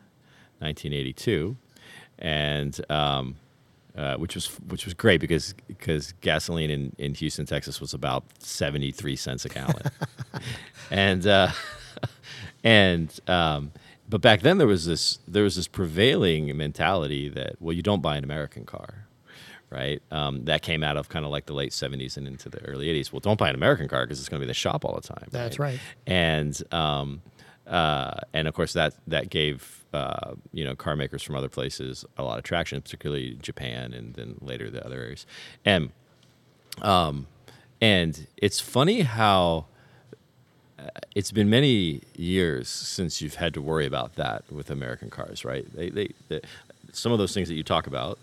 [0.61, 1.57] 1982,
[2.21, 3.37] and um,
[3.97, 8.25] uh, which was which was great because because gasoline in, in Houston, Texas, was about
[8.39, 9.83] 73 cents a gallon,
[10.91, 11.51] and uh,
[12.65, 13.73] and um,
[14.09, 18.03] but back then there was this there was this prevailing mentality that well you don't
[18.03, 19.08] buy an American car,
[19.71, 20.03] right?
[20.11, 22.87] Um, that came out of kind of like the late '70s and into the early
[22.87, 23.13] '80s.
[23.13, 24.95] Well, don't buy an American car because it's going to be in the shop all
[24.95, 25.29] the time.
[25.31, 25.79] That's right.
[26.07, 27.23] And um,
[27.67, 32.05] uh, and of course that that gave uh, you know car makers from other places
[32.17, 35.27] a lot of traction, particularly Japan and then later the other areas.
[35.65, 35.91] And
[36.83, 37.27] um,
[37.81, 39.67] and it's funny how
[40.79, 45.45] uh, it's been many years since you've had to worry about that with American cars,
[45.45, 45.67] right?
[45.75, 46.41] They, they, they,
[46.93, 48.19] some of those things that you talk about,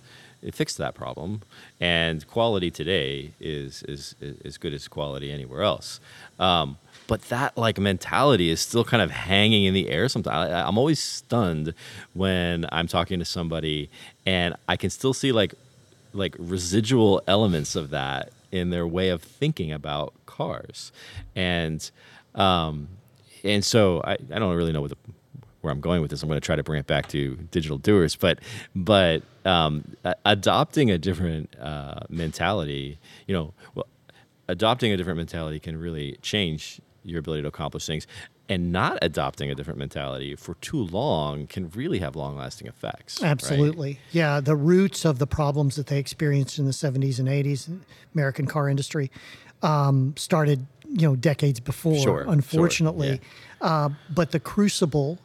[0.46, 1.42] it fixed that problem,
[1.80, 6.00] and quality today is is as good as quality anywhere else.
[6.40, 6.78] Um,
[7.08, 10.08] but that like mentality is still kind of hanging in the air.
[10.08, 11.74] Sometimes I, I'm always stunned
[12.14, 13.90] when I'm talking to somebody,
[14.26, 15.56] and I can still see like
[16.14, 20.92] like residual elements of that in their way of thinking about cars
[21.36, 21.92] and
[22.36, 22.88] um
[23.44, 24.98] and so i, I don't really know what the,
[25.65, 27.78] where i'm going with this i'm going to try to bring it back to digital
[27.78, 28.39] doers but
[28.75, 29.84] but um,
[30.25, 32.97] adopting a different uh, mentality
[33.28, 33.88] you know well
[34.47, 38.08] adopting a different mentality can really change your ability to accomplish things
[38.47, 43.21] and not adopting a different mentality for too long can really have long lasting effects
[43.21, 43.30] right?
[43.30, 43.99] Absolutely.
[44.12, 47.84] Yeah, the roots of the problems that they experienced in the 70s and 80s in
[48.13, 49.10] American car industry
[49.63, 53.19] um, started, you know, decades before, Sure, sure, unfortunately.
[53.62, 55.19] Uh, but the crucible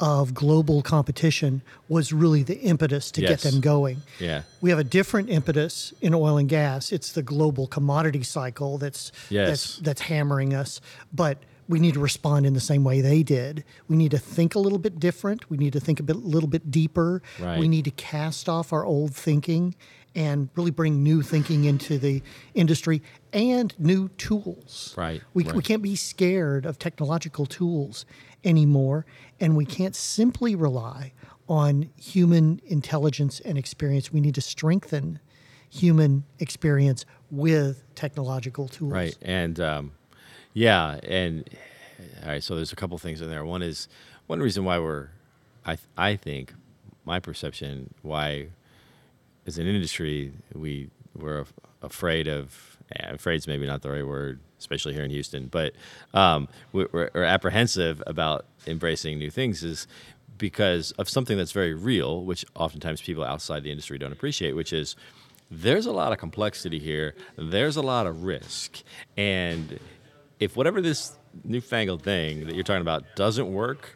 [0.00, 3.42] of global competition was really the impetus to Yes.
[3.42, 4.02] get them going.
[4.20, 4.42] Yeah.
[4.60, 6.92] We have a different impetus in oil and gas.
[6.92, 9.48] It's the global commodity cycle that's Yes.
[9.48, 10.80] that's that's hammering us,
[11.14, 13.64] but we need to respond in the same way they did.
[13.88, 15.50] We need to think a little bit different.
[15.50, 17.22] We need to think a bit, little bit deeper.
[17.40, 17.58] Right.
[17.58, 19.74] We need to cast off our old thinking
[20.14, 22.22] and really bring new thinking into the
[22.54, 24.94] industry and new tools.
[24.96, 28.06] Right, We, we can't be scared of technological tools
[28.46, 29.04] anymore,
[29.40, 31.12] and we can't simply rely
[31.48, 34.12] on human intelligence and experience.
[34.12, 35.20] We need to strengthen
[35.68, 38.92] human experience with technological tools.
[38.92, 39.16] Right.
[39.20, 39.92] And um,
[40.54, 41.48] yeah, and
[42.22, 42.42] all right.
[42.42, 43.44] So there's a couple things in there.
[43.44, 43.88] One is
[44.26, 45.08] one reason why we're,
[45.66, 46.54] I I think,
[47.04, 48.48] my perception why,
[49.46, 52.78] as an industry, we we're af- afraid of.
[52.94, 55.72] eh, Afraid's maybe not the right word, especially here in Houston, but
[56.14, 59.86] um, we- we're, we're apprehensive about embracing new things is
[60.38, 64.72] because of something that's very real, which oftentimes people outside the industry don't appreciate, which
[64.72, 64.96] is
[65.50, 67.14] there's a lot of complexity here.
[67.36, 68.82] There's a lot of risk.
[69.16, 69.78] And
[70.40, 71.12] if whatever this
[71.44, 73.94] newfangled thing that you're talking about doesn't work,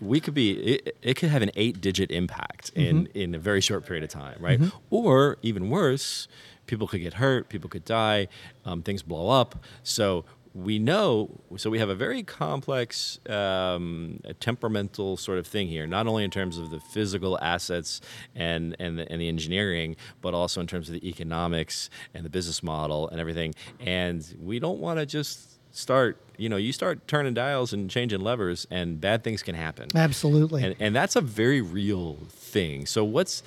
[0.00, 3.60] we could be it, it could have an eight digit impact in in a very
[3.60, 6.28] short period of time right or even worse
[6.66, 8.28] people could get hurt people could die
[8.64, 10.24] um, things blow up so
[10.54, 16.06] we know, so we have a very complex um, temperamental sort of thing here, not
[16.06, 18.00] only in terms of the physical assets
[18.36, 22.30] and and the, and the engineering, but also in terms of the economics and the
[22.30, 23.52] business model and everything.
[23.80, 28.20] And we don't want to just start you know you start turning dials and changing
[28.20, 29.88] levers and bad things can happen.
[29.94, 30.64] Absolutely.
[30.64, 32.86] and, and that's a very real thing.
[32.86, 33.42] So what's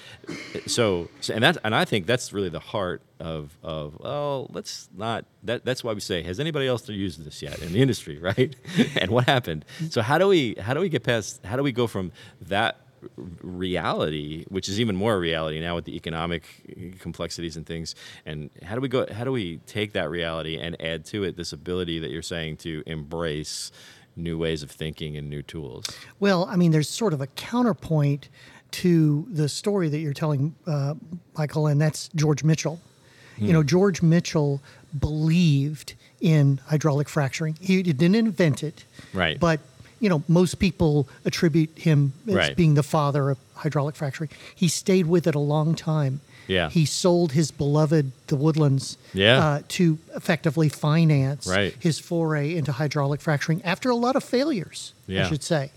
[0.67, 4.89] so, so and that and i think that's really the heart of of well let's
[4.95, 8.17] not that that's why we say has anybody else used this yet in the industry
[8.29, 8.55] right?
[8.97, 9.65] And what happened?
[9.89, 12.11] So how do we how do we get past how do we go from
[12.41, 12.81] that
[13.41, 16.43] reality, which is even more reality now with the economic
[16.99, 17.95] complexities and things.
[18.25, 19.05] And how do we go?
[19.11, 22.57] How do we take that reality and add to it this ability that you're saying
[22.57, 23.71] to embrace
[24.15, 25.85] new ways of thinking and new tools?
[26.19, 28.29] Well, I mean, there's sort of a counterpoint
[28.71, 30.95] to the story that you're telling, uh,
[31.37, 32.81] Michael, and that's George Mitchell.
[33.39, 34.63] You know, George Mitchell
[34.97, 37.55] believed in hydraulic fracturing.
[37.61, 38.83] He didn't invent it,
[39.13, 39.39] Right.
[39.39, 39.59] But
[39.99, 42.55] you know, most people attribute him as Right.
[42.55, 44.29] being the father of hydraulic fracturing.
[44.55, 46.21] He stayed with it a long time.
[46.47, 46.69] Yeah.
[46.69, 49.45] He sold his beloved the Woodlands Yeah.
[49.45, 51.75] uh, to effectively finance Right.
[51.79, 55.25] his foray into hydraulic fracturing after a lot of failures, Yeah.
[55.25, 55.71] I should say.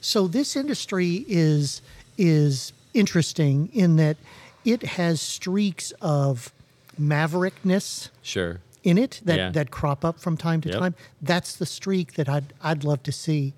[0.00, 1.80] So this industry is
[2.18, 4.16] is interesting in that
[4.64, 6.52] it has streaks of
[6.98, 8.60] maverickness Sure.
[8.82, 9.50] In it that, Yeah.
[9.50, 10.78] that crop up from time to Yep.
[10.78, 10.94] time.
[11.20, 13.54] That's the streak that I'd I'd love to see.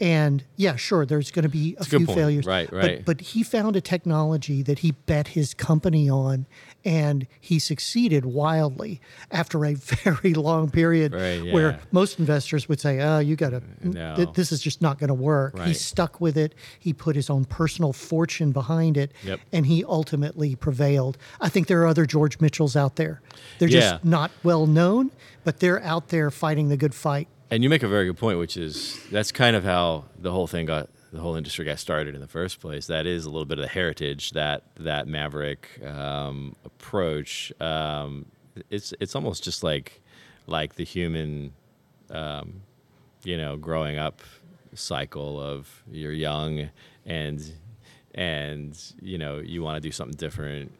[0.00, 2.18] And yeah, sure, there's going to be a a few point.
[2.18, 2.46] failures.
[2.46, 3.04] Right, but- right.
[3.04, 6.46] But, he found a technology that he bet his company on,
[6.86, 11.52] and he succeeded wildly after a very long period Right, yeah.
[11.52, 13.56] where most investors would say, "Oh, you got to.
[13.58, 14.16] Uh, no.
[14.16, 16.54] Th- this is just not going to work." He stuck with it.
[16.78, 19.40] He put his own personal fortune behind it, Yep.
[19.52, 21.18] and he ultimately prevailed.
[21.42, 23.20] I think there are other George Mitchells out there.
[23.58, 23.80] They're Yeah.
[23.80, 25.10] just not well known,
[25.44, 27.28] but they're out there fighting the good fight.
[27.50, 30.46] And you make a very good point, which is that's kind of how the whole
[30.46, 32.86] thing got the whole industry got started in the first place.
[32.86, 37.52] That is a little bit of the heritage that that maverick um, approach.
[37.60, 38.26] Um,
[38.70, 40.00] it's it's almost just like
[40.46, 41.52] like the human,
[42.10, 42.62] um,
[43.24, 44.20] you know, growing up
[44.74, 46.70] cycle of you're young
[47.04, 47.52] and
[48.14, 50.72] and you know you want to do something different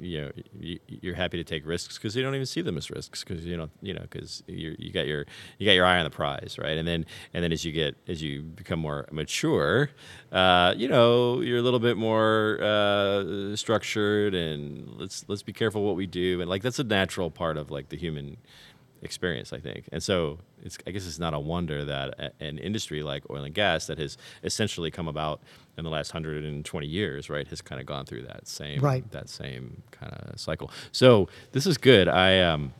[0.00, 2.90] you know you, you're happy to take risks because you don't even see them as
[2.90, 5.26] risks because you don't you know because you you got your
[5.58, 6.76] you got your eye on the prize right?
[6.76, 9.90] And then and then as you get as you become more mature
[10.32, 15.82] uh, you know you're a little bit more uh, structured and let's let's be careful
[15.82, 16.40] what we do.
[16.40, 18.36] And like that's a natural part of like the human
[19.06, 19.88] experience, I think.
[19.92, 23.44] And so it's, I guess it's not a wonder that a, an industry like oil
[23.44, 25.40] and gas that has essentially come about
[25.78, 29.10] in the last 120 years, right, has kind of gone through that same Right.
[29.12, 30.70] that same kind of cycle.
[30.92, 32.08] So this is good.
[32.08, 32.72] I um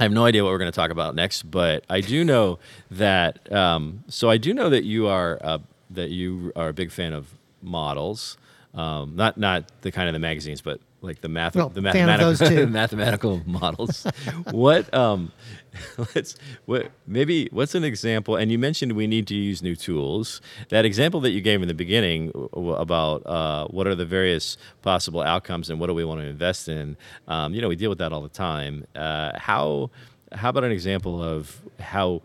[0.00, 2.60] I have no idea what we're going to talk about next, but I do know
[2.92, 3.52] that.
[3.52, 5.58] Um, so I do know that you are uh,
[5.90, 8.36] that you are a big fan of models,
[8.74, 12.66] um, not not the kind of the magazines, but like the math, Well, the mathematical
[12.66, 14.06] mathematical models.
[14.50, 15.32] what um,
[16.14, 18.36] let's what maybe what's an example?
[18.36, 20.40] And you mentioned we need to use new tools.
[20.70, 25.22] That example that you gave in the beginning about uh, what are the various possible
[25.22, 26.96] outcomes and what do we want to invest in?
[27.28, 28.86] Um, you know, we deal with that all the time.
[28.96, 29.90] Uh, how
[30.32, 32.22] how about an example of how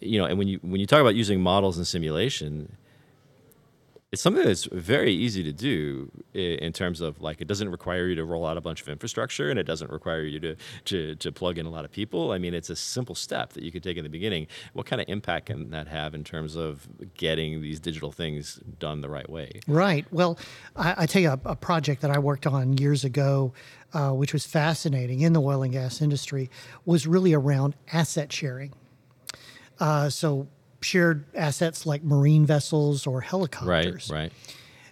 [0.00, 0.26] you know?
[0.26, 2.76] And when you when you talk about using models and simulation,
[4.12, 8.14] it's something that's very easy to do in terms of like it doesn't require you
[8.14, 11.32] to roll out a bunch of infrastructure and it doesn't require you to, to, to
[11.32, 12.30] plug in a lot of people.
[12.30, 14.46] I mean, it's a simple step that you could take in the beginning.
[14.74, 19.00] What kind of impact can that have in terms of getting these digital things done
[19.00, 19.60] the right way?
[19.66, 20.06] Right.
[20.12, 20.38] Well,
[20.76, 23.54] I, I tell you, a, a project that I worked on years ago,
[23.92, 26.48] uh, which was fascinating in the oil and gas industry,
[26.84, 28.72] was really around asset sharing.
[29.80, 30.46] Uh, so,
[30.86, 34.08] shared assets like marine vessels or Right, helicopters.
[34.12, 34.32] right.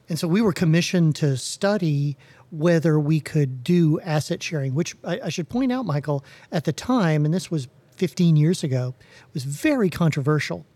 [0.08, 2.16] And so we were commissioned to study
[2.50, 6.72] whether we could do asset sharing, which I, I should point out, Michael, at the
[6.72, 8.94] time, and this was 15 years ago,
[9.32, 10.66] was very controversial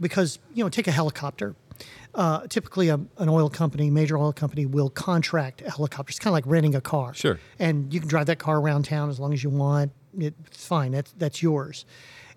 [0.00, 1.54] because, you know, take a helicopter.
[2.14, 6.10] Uh, typically, a, an oil company, major oil company, will contract a helicopter.
[6.10, 7.12] It's kind of like renting a car.
[7.12, 7.38] Sure.
[7.58, 9.92] And you can drive that car around town as long as you want.
[10.18, 10.92] It's fine.
[10.92, 11.84] That's that's yours.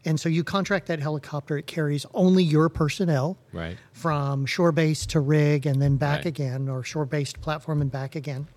[0.06, 1.58] And so you contract that helicopter.
[1.58, 3.78] It carries only your personnel Right.
[3.92, 6.26] from shore base to rig and then back Right.
[6.28, 8.48] again, or shore based platform and back again.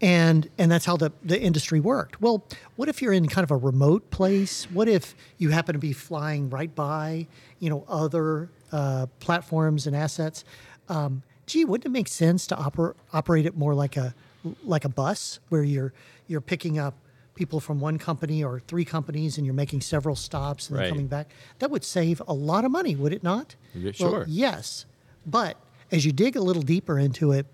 [0.00, 2.20] And and that's how the, the industry worked.
[2.20, 2.44] Well,
[2.76, 4.64] what if you're in kind of a remote place?
[4.70, 7.26] What if you happen to be flying right by,
[7.58, 10.44] you know, other uh, platforms and assets?
[10.88, 14.14] Um, gee, wouldn't it make sense to oper- operate it more like a
[14.62, 15.92] like a bus, where you're
[16.28, 16.94] you're picking up
[17.38, 20.84] people from one company or three companies and you're making several stops and Right.
[20.86, 21.30] then coming back,
[21.60, 23.54] that would save a lot of money, would it not?
[23.74, 24.24] Yeah, Well, sure.
[24.28, 24.86] yes.
[25.24, 25.56] But
[25.92, 27.46] as you dig a little deeper into it,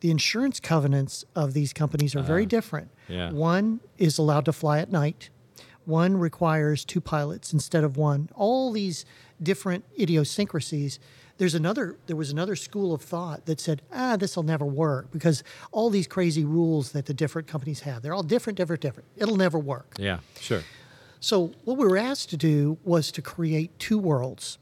[0.00, 2.90] the insurance covenants of these companies are very uh, different.
[3.08, 3.30] Yeah.
[3.30, 5.30] One is allowed to fly at night.
[5.84, 8.28] One requires two pilots instead of one.
[8.34, 9.04] All these
[9.42, 10.98] different idiosyncrasies.
[11.40, 11.96] There's another.
[12.06, 15.88] There was another school of thought that said, "Ah, this will never work because all
[15.88, 18.02] these crazy rules that the different companies have.
[18.02, 19.08] They're all different, different, different.
[19.16, 20.64] It'll never work." Yeah, sure.
[21.18, 24.58] So what we were asked to do was to create two worlds.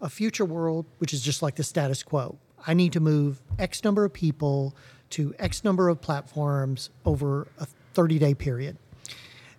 [0.00, 2.38] A future world, which is just like the status quo.
[2.66, 4.74] I need to move X number of people
[5.10, 8.78] to X number of platforms over a 30 day period.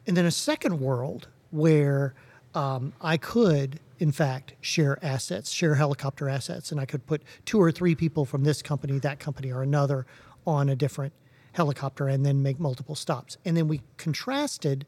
[0.07, 2.15] And then a second world where
[2.55, 7.61] um, I could, in fact, share assets, share helicopter assets, and I could put two
[7.61, 10.05] or three people from this company, that company, or another
[10.45, 11.13] on a different
[11.53, 13.37] helicopter and then make multiple stops.
[13.45, 14.85] And then we contrasted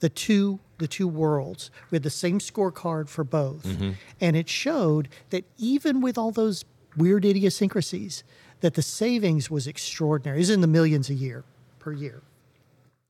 [0.00, 1.70] the two the two worlds.
[1.90, 3.90] We had the same scorecard for both, mm-hmm.
[4.20, 6.64] and it showed that even with all those
[6.96, 8.24] weird idiosyncrasies,
[8.60, 10.40] that the savings was extraordinary.
[10.40, 11.44] It's in the millions a year
[11.78, 12.22] per year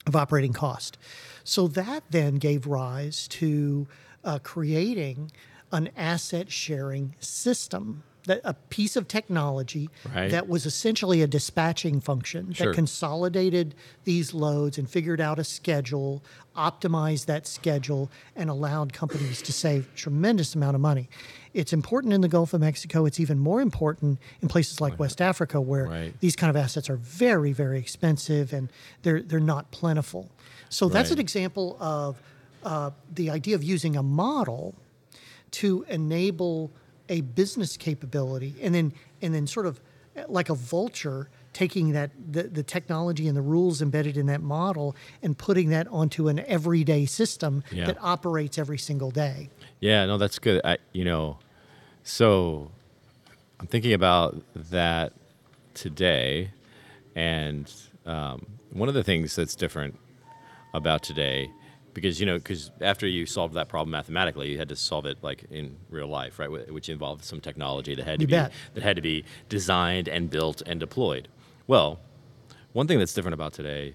[0.06, 0.98] of operating cost.
[1.44, 3.86] So that then gave rise to
[4.24, 5.30] uh, creating
[5.72, 8.02] an asset sharing system.
[8.26, 10.30] That a piece of technology Right.
[10.30, 12.66] that was essentially a dispatching function Sure.
[12.66, 16.22] that consolidated these loads and figured out a schedule,
[16.54, 21.08] optimized that schedule, and allowed companies to save tremendous amount of money.
[21.54, 23.06] It's important in the Gulf of Mexico.
[23.06, 26.20] It's even more important in places like West Africa, where Right.
[26.20, 28.70] these kind of assets are very, very expensive and
[29.02, 30.30] they're they're not plentiful.
[30.68, 31.14] So that's Right.
[31.16, 32.20] an example of
[32.64, 34.74] uh, the idea of using a model
[35.52, 36.70] to enable
[37.08, 38.92] a business capability and then
[39.22, 39.80] and then sort of
[40.16, 44.40] uh, like a vulture taking that the, the technology and the rules embedded in that
[44.40, 47.86] model and putting that onto an everyday system Yeah.
[47.86, 49.50] that operates every single day
[49.80, 50.60] Yeah, no, that's good.
[50.64, 51.38] I, you know,
[52.04, 52.70] so
[53.58, 55.12] I'm thinking about that
[55.74, 56.50] today,
[57.16, 57.72] and
[58.06, 59.98] um, one of the things that's different
[60.74, 61.50] about today,
[61.94, 65.18] because you know, because after you solved that problem mathematically, you had to solve it
[65.22, 66.50] like in real life, right?
[66.72, 68.52] Which involved some technology that had to You be bet.
[68.74, 71.28] that had to be designed and built and deployed.
[71.66, 71.98] Well,
[72.72, 73.94] one thing that's different about today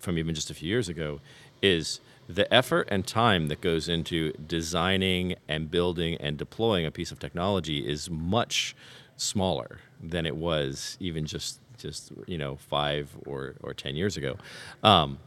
[0.00, 1.20] from even just a few years ago
[1.62, 7.12] is the effort and time that goes into designing and building and deploying a piece
[7.12, 8.74] of technology is much
[9.16, 14.36] smaller than it was even just just you know five or or ten years ago.
[14.82, 15.18] Um,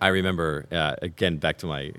[0.00, 1.92] I remember uh, again back to my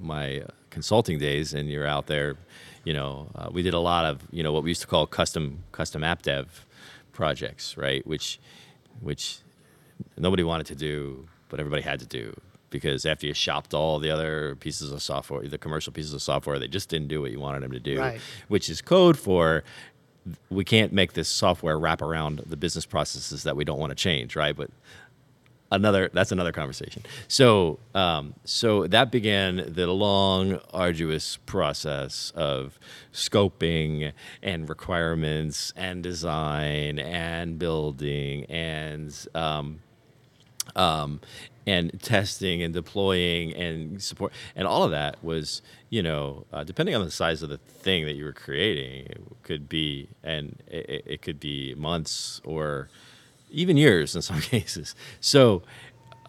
[0.00, 2.36] my consulting days, and you're out there.
[2.84, 5.06] You know, uh, we did a lot of you know what we used to call
[5.06, 6.66] custom custom app dev
[7.12, 8.06] projects, right?
[8.06, 8.40] Which
[9.00, 9.38] which
[10.16, 12.34] nobody wanted to do, but everybody had to do
[12.70, 16.58] because after you shopped all the other pieces of software, the commercial pieces of software,
[16.58, 18.18] they just didn't do what you wanted them to do, Right.
[18.48, 19.62] which is code for
[20.50, 23.94] we can't make this software wrap around the business processes that we don't want to
[23.96, 24.56] change, right?
[24.56, 24.70] But
[25.72, 27.02] another that's another conversation.
[27.28, 32.78] So um, so that began the long, arduous process of
[33.12, 34.12] scoping
[34.42, 39.80] and requirements and design and building and um,
[40.76, 41.20] um,
[41.66, 46.94] and testing and deploying and support and all of that was you know uh, depending
[46.94, 50.88] on the size of the thing that you were creating it could be and it,
[50.88, 52.88] it- it could be months or
[53.52, 54.94] even years in some cases.
[55.20, 55.62] So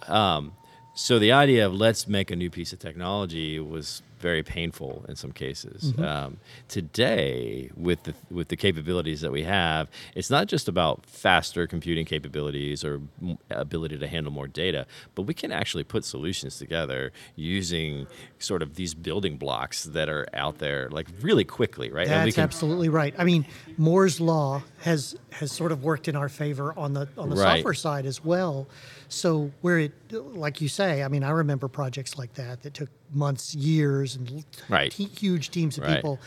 [0.07, 0.53] um,
[0.93, 5.15] so the idea of let's make a new piece of technology was very painful in
[5.17, 5.93] some cases.
[5.99, 6.37] Um,
[6.69, 12.05] today, with the with the capabilities that we have, it's not just about faster computing
[12.05, 17.11] capabilities or m- ability to handle more data, but we can actually put solutions together
[17.35, 18.07] using
[18.39, 22.07] sort of these building blocks that are out there, like really quickly, right?
[22.07, 23.13] That's can, absolutely right.
[23.17, 23.45] I mean,
[23.77, 27.57] Moore's law has has sort of worked in our favor on the on the Right.
[27.57, 28.67] software side as well.
[29.13, 32.89] So where it, like you say, I mean, I remember projects like that that took
[33.13, 34.91] months, years, and Right.
[34.91, 35.95] te- huge teams of Right.
[35.95, 36.19] people.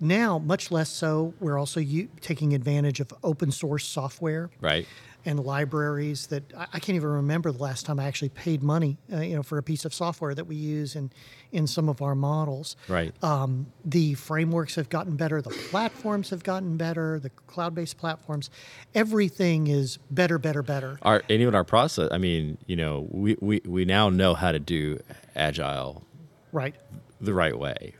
[0.00, 1.32] Now, much less so.
[1.40, 4.86] We're also u- taking advantage of open source software right.
[5.26, 8.98] And libraries that I, I can't even remember the last time I actually paid money,
[9.12, 11.10] uh, you know, for a piece of software that we use in
[11.52, 12.76] in some of our models.
[12.88, 13.12] Right.
[13.22, 15.40] Um, the frameworks have gotten better.
[15.40, 17.20] The platforms have gotten better.
[17.20, 18.50] The cloud-based platforms,
[18.94, 20.98] everything is better, better, better.
[21.02, 24.52] our and even our process i mean you know we, we we now know how
[24.52, 24.98] to do
[25.36, 26.04] agile
[26.52, 26.74] Right.
[27.20, 27.94] the right way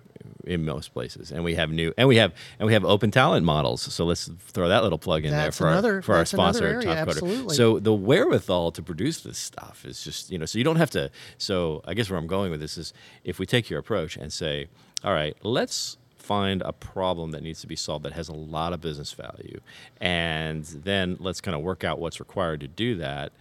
[0.45, 3.45] in most places, and we have new and we have and we have open talent
[3.45, 3.83] models.
[3.83, 6.67] So let's throw that little plug in That's there for another- our, for our sponsor,
[6.67, 7.11] area, Top Coder.
[7.11, 7.55] absolutely.
[7.55, 10.91] So the wherewithal to produce this stuff is just you know so you don't have
[10.91, 11.11] to.
[11.39, 12.93] So I guess where I'm going with this is
[13.25, 14.69] if we take your approach and say,
[15.03, 18.73] all right, let's find a problem that needs to be solved that has a lot
[18.73, 19.61] of business value,
[20.01, 23.33] and then let's kind of work out what's required to do that.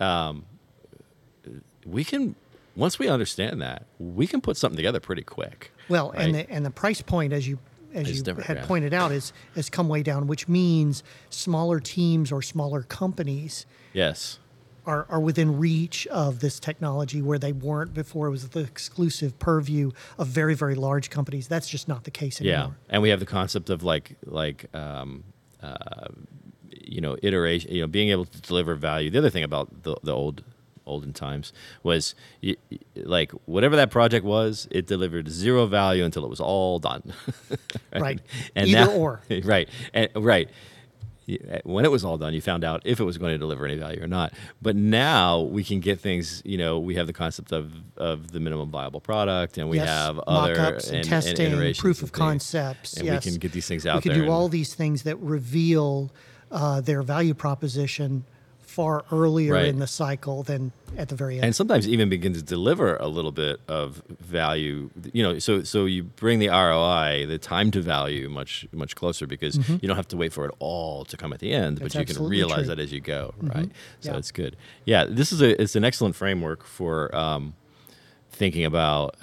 [0.00, 0.44] Um,
[1.86, 2.34] we can
[2.76, 5.72] once we understand that we can put something together pretty quick.
[5.88, 7.58] Well, and the and the price point, as you
[7.94, 8.66] as Is you had yeah.
[8.66, 14.38] pointed out, is has come way down, which means smaller teams or smaller companies yes.
[14.84, 18.26] are, are within reach of this technology where they weren't before.
[18.26, 21.46] It was the exclusive purview of very very large companies.
[21.46, 22.76] That's just not the case anymore.
[22.78, 25.22] Yeah, and we have the concept of like like um,
[25.62, 26.08] uh,
[26.70, 27.72] you know iteration.
[27.72, 29.10] You know, being able to deliver value.
[29.10, 30.42] The other thing about the the old
[30.86, 32.14] olden times was
[32.96, 37.02] like whatever that project was, it delivered zero value until it was all done.
[37.96, 38.20] Right.
[38.56, 39.22] And Either now- or.
[39.44, 40.50] right, and, right.
[41.62, 43.78] When it was all done, you found out if it was going to deliver any
[43.78, 44.34] value or not.
[44.60, 46.42] But now we can get things.
[46.44, 49.88] You know, we have the concept of, of the minimum viable product, and we Yes,
[49.88, 52.94] have other and, and, testing, and proof of concepts.
[52.98, 53.24] and yes.
[53.24, 54.12] we can get these things out there.
[54.12, 56.12] We can do all these things that reveal
[56.50, 58.24] uh, their value proposition
[58.74, 59.66] far earlier Right.
[59.66, 61.44] in the cycle than at the very end.
[61.44, 65.84] and sometimes even begin to deliver a little bit of value you know so so
[65.86, 70.08] you bring the roi the time to value much much closer because you don't have
[70.08, 71.84] to wait for it all to come at the end Mm-hmm.
[71.84, 72.62] That's but you can realize true.
[72.62, 72.68] Mm-hmm.
[72.70, 73.70] that as you go right
[74.00, 74.18] so Yeah.
[74.18, 77.54] it's good yeah this is a it's an excellent framework for um,
[78.30, 79.16] thinking about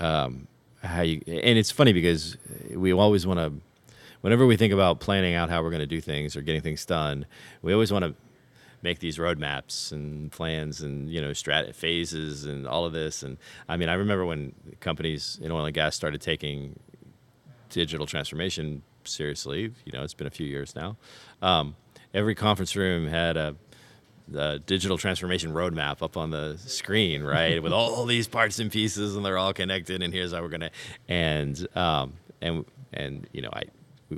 [0.00, 0.46] um,
[0.82, 2.36] how you and it's funny because
[2.74, 3.52] we always want to
[4.20, 6.84] whenever we think about planning out how we're going to do things or getting things
[6.86, 7.26] done
[7.62, 8.14] we always want to
[8.82, 13.36] make these roadmaps and plans and you know strat phases and all of this and
[13.68, 16.78] i mean i remember when companies in oil and gas started taking
[17.70, 20.96] digital transformation seriously you know it's been a few years now
[21.40, 21.74] um,
[22.12, 23.56] every conference room had a
[24.28, 29.16] the digital transformation roadmap up on the screen, right, with all these parts and pieces,
[29.16, 30.02] and they're all connected.
[30.02, 30.70] And here's how we're gonna,
[31.08, 33.64] and um, and and you know, I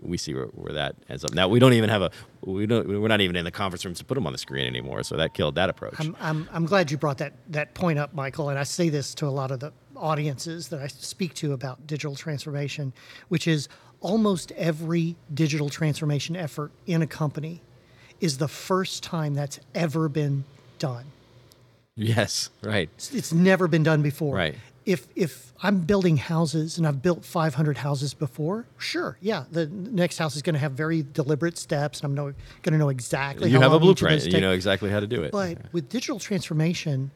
[0.02, 1.34] we- see where, where that ends up.
[1.34, 2.10] Now we don't even have a
[2.42, 4.66] we don't we're not even in the conference rooms to put them on the screen
[4.66, 5.02] anymore.
[5.02, 5.94] So that killed that approach.
[5.98, 8.48] I'm, I'm, I'm glad you brought that, that point up, Michael.
[8.48, 11.86] And I say this to a lot of the audiences that I speak to about
[11.86, 12.92] digital transformation,
[13.28, 13.68] which is
[14.00, 17.62] almost every digital transformation effort in a company
[18.20, 20.44] is the first time that's ever been
[20.78, 21.06] done.
[21.96, 22.88] yes, right.
[22.96, 24.34] It's, it's never been done before.
[24.36, 24.56] Right.
[24.86, 30.18] If if I'm building houses and I've built 500 houses before, sure, yeah, the next
[30.18, 33.56] house is going to have very deliberate steps, and I'm going to know exactly You
[33.56, 34.24] how have a long each of blueprint.
[34.24, 35.32] and You know exactly how to do it.
[35.32, 37.12] But with digital transformation,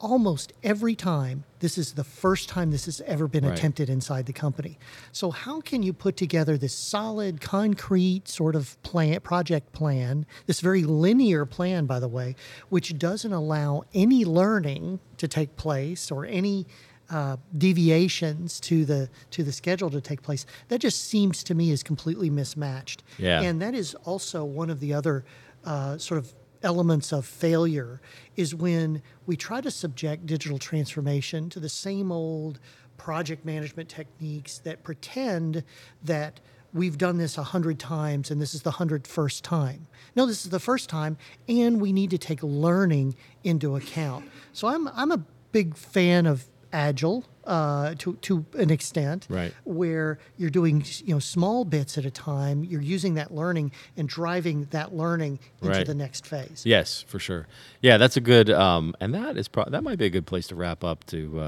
[0.00, 3.56] almost every time, this is the first time this has ever been Right.
[3.56, 4.78] attempted inside the company.
[5.12, 10.60] So how can you put together this solid, concrete sort of plan, project plan, this
[10.60, 12.34] very linear plan, by the way,
[12.68, 16.66] which doesn't allow any learning to take place or any
[17.10, 20.46] uh, deviations to the to the schedule to take place?
[20.68, 23.02] That just seems to me is completely mismatched.
[23.18, 23.42] Yeah.
[23.42, 25.24] And that is also one of the other
[25.64, 28.00] uh, sort of elements of failure
[28.36, 32.58] is when we try to subject digital transformation to the same old
[32.96, 35.62] project management techniques that pretend
[36.02, 36.40] that
[36.72, 39.86] we've done this a hundred times and this is the hundred first time.
[40.14, 41.16] No, this is the first time,
[41.48, 44.28] and we need to take learning into account.
[44.52, 49.54] So I'm I'm a big fan of agile uh, to to an extent, Right.
[49.64, 52.62] where you're doing you know small bits at a time.
[52.64, 55.86] You're using that learning and driving that learning into Right.
[55.86, 56.62] the next phase.
[56.66, 57.46] Yes, for sure.
[57.80, 60.46] Yeah, that's a good, um, and that is pro- that might be a good place
[60.48, 61.40] to wrap up to,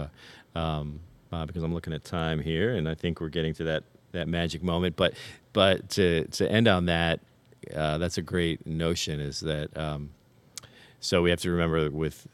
[0.55, 1.01] uh, um,
[1.33, 4.27] uh, because I'm looking at time here, and I think we're getting to that that
[4.27, 4.97] magic moment.
[4.97, 5.15] But
[5.53, 7.21] but to to end on that,
[7.75, 9.21] uh, that's a great notion.
[9.21, 10.11] Is that um,
[10.99, 12.27] so we have to remember with.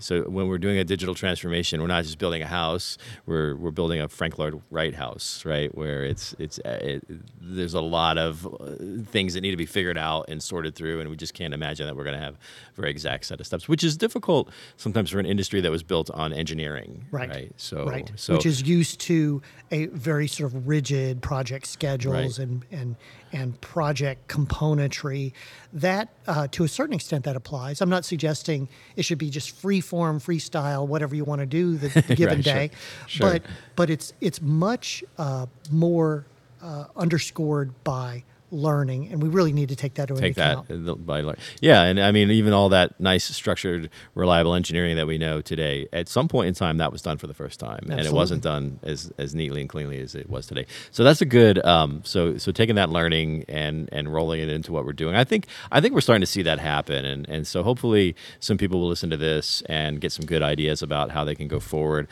[0.00, 2.98] So when we're doing a digital transformation, we're not just building a house.
[3.26, 5.74] We're we're building a Frank Lloyd Wright house, right?
[5.74, 7.04] Where it's it's uh, it,
[7.40, 11.00] there's a lot of uh, things that need to be figured out and sorted through,
[11.00, 13.46] and we just can't imagine that we're going to have a very exact set of
[13.46, 17.52] steps, which is difficult sometimes for an industry that was built on engineering, Right.
[17.56, 18.10] So right.
[18.16, 22.48] so Which is used to a very sort of rigid project schedules Right.
[22.48, 22.96] and and
[23.34, 25.32] and project componentry.
[25.72, 27.80] That, uh, to a certain extent, that applies.
[27.80, 31.76] I'm not suggesting it should be just free form, freestyle, whatever you want to do
[31.76, 32.54] the, the given Right, sure.
[32.54, 32.70] day.
[33.08, 33.30] Sure.
[33.32, 33.42] But
[33.76, 36.26] but it's it's much uh, more
[36.62, 38.22] uh, underscored by
[38.54, 40.88] learning, and we really need to take that into take that account.
[40.88, 45.06] uh, by lear- yeah and i mean even all that nice structured reliable engineering that
[45.06, 47.80] we know today at some point in time that was done for the first time
[47.90, 50.66] and it wasn't done as as neatly and cleanly as it was today.
[50.90, 54.72] So that's a good um so so taking that learning and and rolling it into
[54.72, 57.46] what we're doing i think i think we're starting to see that happen and and
[57.46, 61.24] so hopefully some people will listen to this and get some good ideas about how
[61.24, 62.06] they can go forward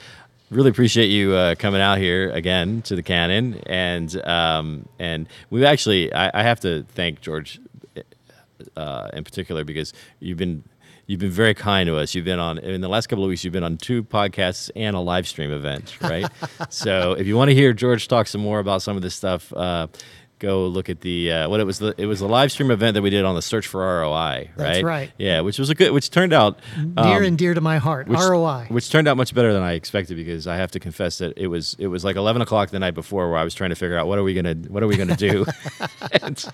[0.53, 5.65] really appreciate you uh, coming out here again to the Cannon, and um, and we've
[5.65, 7.61] actually I, I have to thank George
[8.77, 10.65] uh, in particular because you've been
[11.07, 12.15] you've been very kind to us.
[12.15, 13.45] You've been on in the last couple of weeks.
[13.45, 16.31] You've been on two podcasts and a live stream event, right?
[16.69, 19.53] so if you want to hear George talk some more about some of this stuff.
[19.53, 19.89] Uh,
[20.43, 21.79] Go look at the uh, what it was.
[21.79, 24.11] The, it was the live stream event that we did on the search for ROI,
[24.11, 24.51] right?
[24.57, 25.13] That's right.
[25.17, 28.09] Yeah, which was a good, which turned out Dear um, and dear to my heart,
[28.09, 28.67] which, ROI.
[28.69, 31.47] which turned out much better than I expected because I have to confess that it
[31.47, 33.97] was it was like eleven o'clock the night before where I was trying to figure
[33.97, 35.47] out what are we gonna what are we gonna do,
[36.23, 36.45] and,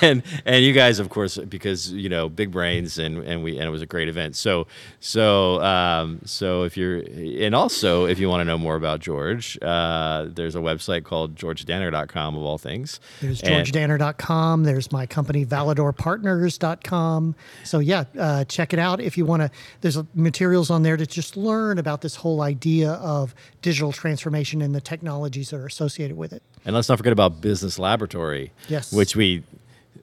[0.00, 3.66] and and you guys of course because you know big brains and and we and
[3.66, 4.36] it was a great event.
[4.36, 4.68] So
[5.00, 6.98] so um, so if you're
[7.44, 11.34] and also if you want to know more about George, uh, there's a website called
[11.34, 13.00] georgedanner.com of all things.
[13.20, 14.64] There's georgedanner.com.
[14.64, 17.34] There's my company, validorpartners.com.
[17.64, 19.50] So, yeah, uh, check it out if you want to.
[19.80, 24.74] There's materials on there to just learn about this whole idea of digital transformation and
[24.74, 26.42] the technologies that are associated with it.
[26.64, 28.52] And let's not forget about Business Laboratory.
[28.68, 28.92] Yes.
[28.92, 29.44] Which we,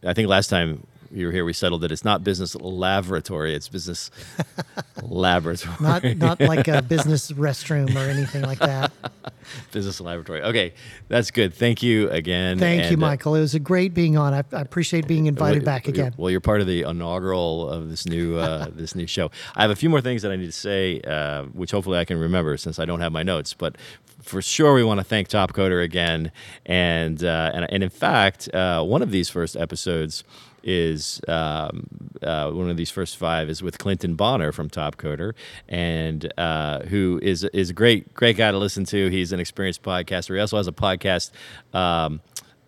[0.05, 3.70] I think last time you were here, we settled that it's not Business Laboratory, it's
[3.70, 4.09] Business
[5.01, 5.76] Laboratory.
[5.80, 8.91] Not, not like a business restroom or anything like that.
[9.72, 10.41] business Laboratory.
[10.41, 10.74] Okay,
[11.07, 11.53] that's good.
[11.53, 12.57] Thank you again.
[12.57, 13.36] Thank you, And, uh, Michael.
[13.36, 14.34] It was a great being on.
[14.34, 16.14] I, I appreciate being invited well, back again.
[16.18, 19.30] Well, you're part of the inaugural of this new uh, this new show.
[19.55, 22.05] I have a few more things that I need to say, uh, which hopefully I
[22.05, 23.53] can remember since I don't have my notes.
[23.53, 23.78] But
[24.22, 26.32] for sure, we want to thank Top Coder again,
[26.66, 30.24] and uh, and and in fact, uh, one of these first episodes
[30.64, 31.88] is um,
[32.22, 35.34] uh, one of these first five is with Clinton Bonner from Top Coder,
[35.68, 39.09] and uh, who is is a great great guy to listen to.
[39.09, 40.36] He's an experienced podcaster.
[40.36, 41.32] He also has a podcast.
[41.74, 42.22] Um,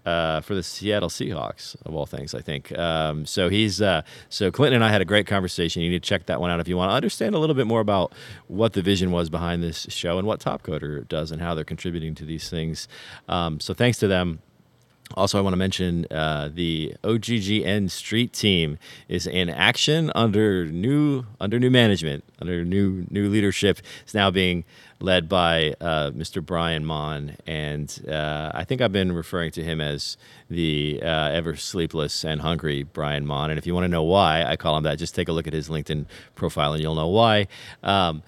[0.06, 2.78] uh, for the Seattle Seahawks of all things, I think.
[2.78, 5.82] Um, so he's uh, so Clinton and I had a great conversation.
[5.82, 7.66] You need to check that one out if you want to understand a little bit
[7.68, 8.14] more about
[8.48, 12.14] what the vision was behind this show and what Topcoder does and how they're contributing
[12.16, 12.88] to these things.
[13.28, 14.40] Um, so thanks to them.
[15.14, 21.26] Also, I want to mention uh, the OGGN Street Team is in action under new
[21.40, 23.80] under new management, under new new leadership.
[24.02, 24.64] It's now being
[25.00, 26.44] led by uh, Mr.
[26.44, 30.18] Brian Mon, and uh, I think I've been referring to him as
[30.50, 33.52] the uh, ever sleepless and hungry Brian Mon.
[33.52, 35.46] And if you want to know why I call him that, just take a look
[35.46, 37.48] at his LinkedIn profile, and you'll know why.
[37.84, 38.24] Um,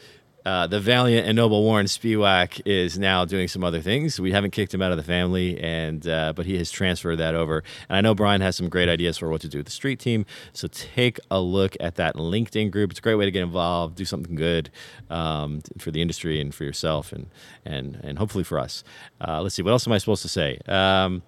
[0.48, 4.18] uh, the valiant and noble Warren Spiewak is now doing some other things.
[4.18, 7.36] We haven't kicked him out of the family, and uh, but he has transferred that
[7.36, 7.66] over.
[7.89, 10.00] And I know Brian has some great ideas for what to do with the street
[10.00, 10.26] team.
[10.54, 12.91] So take a look at that LinkedIn group.
[12.91, 14.70] It's a great way to get involved, do something good
[15.10, 17.28] um, for the industry and for yourself, and
[17.66, 18.86] and and hopefully for us.
[19.20, 20.60] Uh, let's see, what else am I supposed to say?
[20.66, 21.24] Um,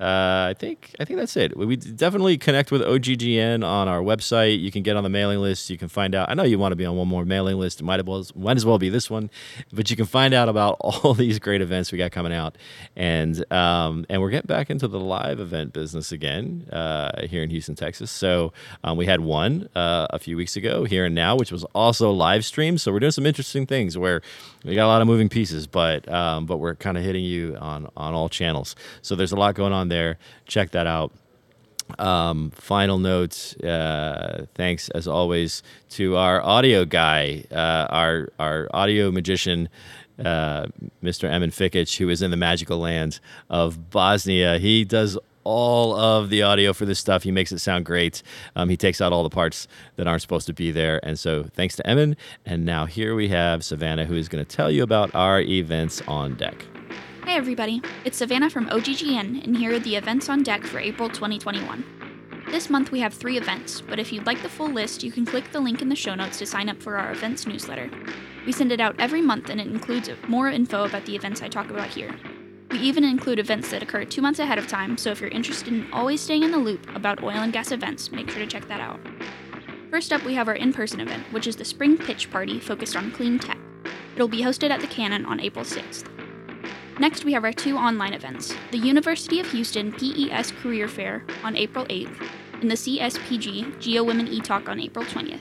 [0.00, 1.54] uh, I think I think that's it.
[1.58, 4.58] We definitely connect with OGGN on our website.
[4.58, 5.68] You can get on the mailing list.
[5.68, 6.30] You can find out.
[6.30, 7.80] I know you want to be on one more mailing list.
[7.80, 9.28] It might as well might as well be this one,
[9.74, 12.56] but you can find out about all these great events we got coming out,
[12.96, 17.50] and um, and we're getting back into the live event business again uh, here in
[17.50, 18.10] Houston, Texas.
[18.10, 21.64] So um, we had one uh, a few weeks ago here and now, which was
[21.74, 22.80] also live streamed.
[22.80, 24.22] So we're doing some interesting things where
[24.64, 27.58] we got a lot of moving pieces, but um, but we're kind of hitting you
[27.60, 28.74] on on all channels.
[29.02, 30.18] So there's a lot going on there.
[30.46, 31.12] Check that out.
[31.98, 33.54] Um, final notes.
[33.56, 39.68] Uh, thanks as always to our audio guy, uh, our our audio magician,
[40.24, 40.66] uh,
[41.02, 41.30] Mr.
[41.30, 44.58] Emin Fikic, who is in the magical land of Bosnia.
[44.58, 47.22] He does all of the audio for this stuff.
[47.22, 48.22] He makes it sound great.
[48.56, 49.66] Um, he takes out all the parts
[49.96, 51.00] that aren't supposed to be there.
[51.02, 52.16] And so thanks to Emin.
[52.44, 56.02] And now here we have Savannah, who is going to tell you about our events
[56.06, 56.66] on deck.
[57.30, 61.08] Hey everybody, it's Savannah from OGGN, and here are the events on deck for April
[61.08, 61.84] 2021.
[62.50, 65.24] This month we have three events, but if you'd like the full list, you can
[65.24, 67.88] click the link in the show notes to sign up for our events newsletter.
[68.44, 71.46] We send it out every month and it includes more info about the events I
[71.46, 72.12] talk about here.
[72.72, 75.72] We even include events that occur two months ahead of time, so if you're interested
[75.72, 78.66] in always staying in the loop about oil and gas events, make sure to check
[78.66, 78.98] that out.
[79.88, 82.96] First up, we have our in person event, which is the Spring Pitch Party focused
[82.96, 83.58] on clean tech.
[84.16, 86.19] It'll be hosted at the Cannon on April 6th.
[87.00, 91.56] Next, we have our two online events the University of Houston PES Career Fair on
[91.56, 92.28] April 8th,
[92.60, 95.40] and the CSPG Geo Women E Talk on April 20th.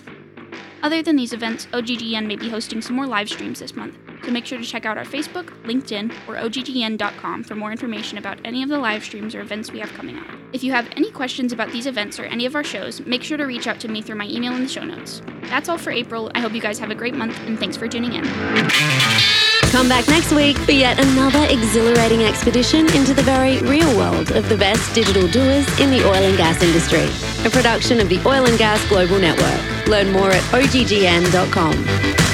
[0.82, 3.97] Other than these events, OGGN may be hosting some more live streams this month.
[4.24, 8.39] So make sure to check out our Facebook, LinkedIn, or OGGN.com for more information about
[8.45, 10.28] any of the live streams or events we have coming up.
[10.53, 13.38] If you have any questions about these events or any of our shows, make sure
[13.38, 15.22] to reach out to me through my email in the show notes.
[15.43, 16.32] That's all for April.
[16.34, 19.39] I hope you guys have a great month, and thanks for tuning in.
[19.72, 24.49] Come back next week for yet another exhilarating expedition into the very real world of
[24.49, 27.07] the best digital doers in the oil and gas industry.
[27.45, 29.88] A production of the Oil and Gas Global Network.
[29.88, 32.29] Learn more at oggn.com.